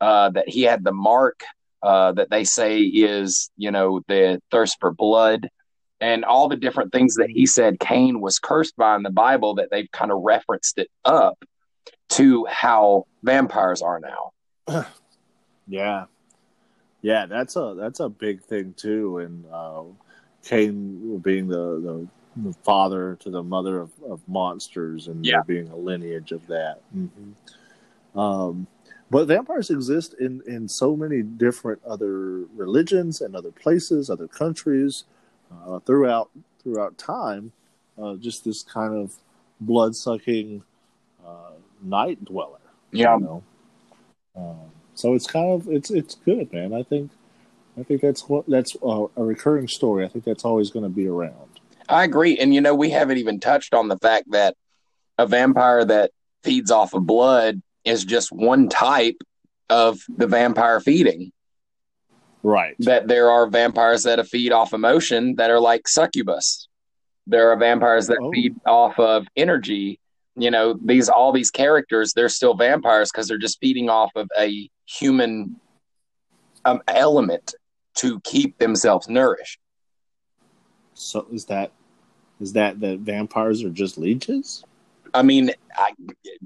uh, 0.00 0.30
that 0.30 0.48
he 0.48 0.62
had 0.62 0.84
the 0.84 0.92
mark 0.92 1.44
uh, 1.82 2.12
that 2.12 2.30
they 2.30 2.44
say 2.44 2.80
is, 2.80 3.50
you 3.58 3.70
know, 3.70 4.00
the 4.08 4.40
thirst 4.50 4.78
for 4.80 4.90
blood, 4.90 5.50
and 6.00 6.24
all 6.24 6.48
the 6.48 6.56
different 6.56 6.92
things 6.92 7.16
that 7.16 7.28
he 7.28 7.44
said 7.44 7.78
Cain 7.78 8.20
was 8.20 8.38
cursed 8.38 8.74
by 8.76 8.96
in 8.96 9.02
the 9.02 9.10
Bible 9.10 9.56
that 9.56 9.68
they've 9.70 9.90
kind 9.92 10.10
of 10.10 10.22
referenced 10.22 10.78
it 10.78 10.88
up 11.04 11.38
to 12.10 12.46
how 12.46 13.06
vampires 13.22 13.82
are 13.82 14.00
now. 14.00 14.84
Yeah, 15.68 16.04
yeah, 17.02 17.26
that's 17.26 17.56
a 17.56 17.74
that's 17.76 17.98
a 17.98 18.08
big 18.08 18.40
thing 18.40 18.72
too. 18.76 19.18
And 19.18 19.44
uh, 19.52 19.82
Cain 20.44 21.18
being 21.18 21.48
the, 21.48 21.80
the 21.80 22.06
the 22.48 22.52
father 22.62 23.16
to 23.20 23.30
the 23.30 23.42
mother 23.42 23.80
of, 23.80 23.90
of 24.08 24.20
monsters, 24.28 25.08
and 25.08 25.24
Yeah. 25.24 25.38
there 25.38 25.42
being 25.42 25.68
a 25.70 25.76
lineage 25.76 26.30
of 26.30 26.46
that. 26.46 26.82
hmm 26.92 27.32
Um, 28.18 28.68
but 29.10 29.26
vampires 29.26 29.70
exist 29.70 30.14
in 30.20 30.40
in 30.46 30.68
so 30.68 30.96
many 30.96 31.22
different 31.22 31.82
other 31.84 32.44
religions 32.54 33.20
and 33.20 33.34
other 33.34 33.50
places, 33.50 34.08
other 34.08 34.28
countries, 34.28 35.04
uh, 35.50 35.80
throughout 35.80 36.30
throughout 36.62 36.96
time. 36.96 37.52
Uh, 38.00 38.14
just 38.14 38.44
this 38.44 38.62
kind 38.62 38.94
of 38.94 39.16
blood 39.60 39.96
sucking 39.96 40.62
uh, 41.26 41.52
night 41.88 42.24
dweller. 42.24 42.58
Yeah. 42.92 43.16
You 43.16 43.24
know? 43.24 43.42
um, 44.36 44.70
so 44.94 45.14
it's 45.14 45.26
kind 45.26 45.52
of 45.52 45.68
it's 45.68 45.90
it's 45.90 46.14
good, 46.14 46.52
man. 46.52 46.72
I 46.74 46.82
think 46.82 47.10
I 47.78 47.82
think 47.82 48.00
that's 48.00 48.28
what 48.28 48.46
that's 48.48 48.76
uh, 48.82 49.06
a 49.16 49.22
recurring 49.22 49.68
story. 49.68 50.04
I 50.04 50.08
think 50.08 50.24
that's 50.24 50.44
always 50.44 50.70
going 50.70 50.84
to 50.84 50.88
be 50.88 51.06
around. 51.06 51.60
I 51.88 52.04
agree. 52.04 52.36
And, 52.38 52.52
you 52.54 52.60
know, 52.60 52.74
we 52.74 52.90
haven't 52.90 53.18
even 53.18 53.38
touched 53.38 53.72
on 53.72 53.86
the 53.88 53.98
fact 53.98 54.32
that 54.32 54.56
a 55.18 55.26
vampire 55.26 55.84
that 55.84 56.10
feeds 56.42 56.70
off 56.72 56.94
of 56.94 57.06
blood 57.06 57.62
is 57.84 58.04
just 58.04 58.32
one 58.32 58.68
type 58.68 59.22
of 59.70 60.00
the 60.08 60.26
vampire 60.26 60.80
feeding. 60.80 61.30
Right. 62.42 62.74
That 62.80 63.06
there 63.06 63.30
are 63.30 63.46
vampires 63.46 64.02
that 64.04 64.24
feed 64.26 64.52
off 64.52 64.72
emotion 64.72 65.36
that 65.36 65.50
are 65.50 65.60
like 65.60 65.86
succubus. 65.86 66.68
There 67.26 67.50
are 67.52 67.56
vampires 67.56 68.08
that 68.08 68.18
Oh. 68.20 68.32
feed 68.32 68.56
off 68.66 68.98
of 68.98 69.26
energy. 69.36 70.00
You 70.36 70.50
know, 70.50 70.78
these 70.84 71.08
all 71.08 71.32
these 71.32 71.50
characters, 71.50 72.12
they're 72.12 72.28
still 72.28 72.54
vampires 72.54 73.10
because 73.10 73.26
they're 73.28 73.38
just 73.38 73.58
feeding 73.60 73.88
off 73.88 74.10
of 74.16 74.28
a 74.38 74.68
human 74.86 75.56
um, 76.64 76.82
element 76.88 77.54
to 77.96 78.20
keep 78.20 78.58
themselves 78.58 79.08
nourished. 79.08 79.58
So 80.94 81.26
is 81.32 81.46
that 81.46 81.72
is 82.40 82.52
that 82.52 82.80
that 82.80 82.98
vampires 82.98 83.64
are 83.64 83.70
just 83.70 83.96
leeches? 83.98 84.64
I 85.14 85.22
mean, 85.22 85.52
I, 85.74 85.92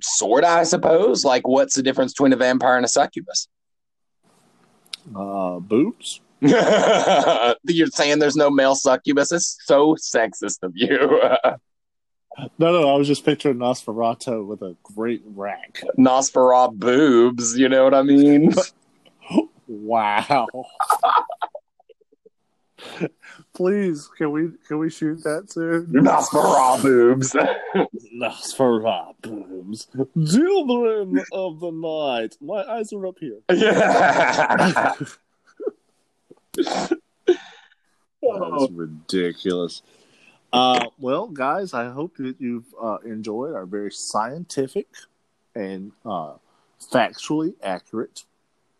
sort 0.00 0.44
of, 0.44 0.50
I 0.50 0.62
suppose. 0.62 1.24
Like, 1.24 1.48
what's 1.48 1.74
the 1.74 1.83
difference 1.83 2.12
between 2.12 2.33
a 2.33 2.37
vampire 2.37 2.76
and 2.76 2.85
a 2.85 2.88
succubus? 2.88 3.48
Uh, 5.14 5.59
boobs. 5.59 6.20
You're 6.40 7.88
saying 7.88 8.18
there's 8.20 8.37
no 8.37 8.50
male 8.50 8.76
succubus? 8.76 9.33
It's 9.33 9.59
so 9.64 9.96
sexist 9.96 10.62
of 10.62 10.72
you. 10.74 11.20
No, 12.59 12.72
no, 12.72 12.94
I 12.94 12.96
was 12.96 13.07
just 13.09 13.24
picturing 13.24 13.57
Nosferatu 13.57 14.46
with 14.46 14.62
a 14.62 14.76
great 14.83 15.22
rack. 15.24 15.83
Nosferatu 15.98 16.74
boobs, 16.74 17.57
you 17.59 17.68
know 17.68 17.85
what 17.85 17.94
I 17.94 18.03
mean? 18.03 18.53
Wow. 19.72 20.48
Please, 23.55 24.09
can 24.18 24.33
we 24.33 24.48
can 24.66 24.79
we 24.79 24.90
shoot 24.90 25.22
that 25.22 25.53
soon? 25.53 25.87
Nosferatu 25.87 26.83
boobs. 26.83 27.37
Nosferatu 28.16 29.14
boobs. 29.22 29.87
Children 30.33 31.22
of 31.33 31.61
the 31.61 31.70
night. 31.70 32.37
My 32.40 32.64
eyes 32.64 32.92
are 32.92 33.07
up 33.07 33.18
here. 33.20 33.38
yeah. 33.53 34.94
That's 38.22 38.70
ridiculous. 38.72 39.82
Uh, 40.53 40.86
well, 40.98 41.28
guys, 41.28 41.74
I 41.74 41.90
hope 41.90 42.16
that 42.16 42.36
you've 42.40 42.74
uh, 42.80 42.98
enjoyed 43.05 43.55
our 43.55 43.66
very 43.66 43.92
scientific 43.92 44.88
and 45.55 45.92
uh, 46.05 46.34
factually 46.92 47.55
accurate 47.62 48.24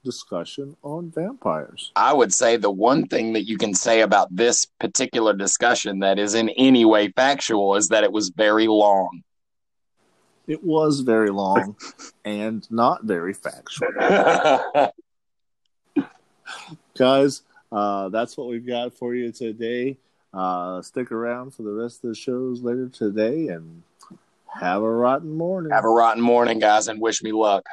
discussion 0.04 0.76
on 0.82 1.10
vampires. 1.10 1.92
I 1.94 2.12
would 2.12 2.32
say 2.32 2.56
the 2.56 2.70
one 2.70 3.06
thing 3.06 3.34
that 3.34 3.46
you 3.46 3.58
can 3.58 3.74
say 3.74 4.00
about 4.00 4.34
this 4.34 4.66
particular 4.78 5.32
discussion 5.34 6.00
that 6.00 6.18
is 6.18 6.34
in 6.34 6.48
any 6.50 6.84
way 6.84 7.12
factual 7.12 7.76
is 7.76 7.88
that 7.88 8.02
it 8.02 8.10
was 8.10 8.30
very 8.30 8.66
long. 8.66 9.22
It 10.46 10.64
was 10.64 11.00
very 11.00 11.30
long 11.30 11.76
and 12.24 12.68
not 12.70 13.04
very 13.04 13.34
factual. 13.34 13.88
Guys, 16.98 17.42
uh, 17.70 18.08
that's 18.08 18.36
what 18.36 18.48
we've 18.48 18.66
got 18.66 18.92
for 18.94 19.14
you 19.14 19.30
today. 19.30 19.96
Uh, 20.32 20.80
stick 20.80 21.10
around 21.10 21.52
for 21.54 21.62
the 21.62 21.72
rest 21.72 22.04
of 22.04 22.10
the 22.10 22.14
shows 22.14 22.62
later 22.62 22.88
today 22.88 23.48
and 23.48 23.82
have 24.46 24.82
a 24.82 24.90
rotten 24.90 25.30
morning. 25.30 25.72
Have 25.72 25.84
a 25.84 25.88
rotten 25.88 26.22
morning, 26.22 26.58
guys, 26.58 26.88
and 26.88 27.00
wish 27.00 27.22
me 27.22 27.32
luck. 27.32 27.64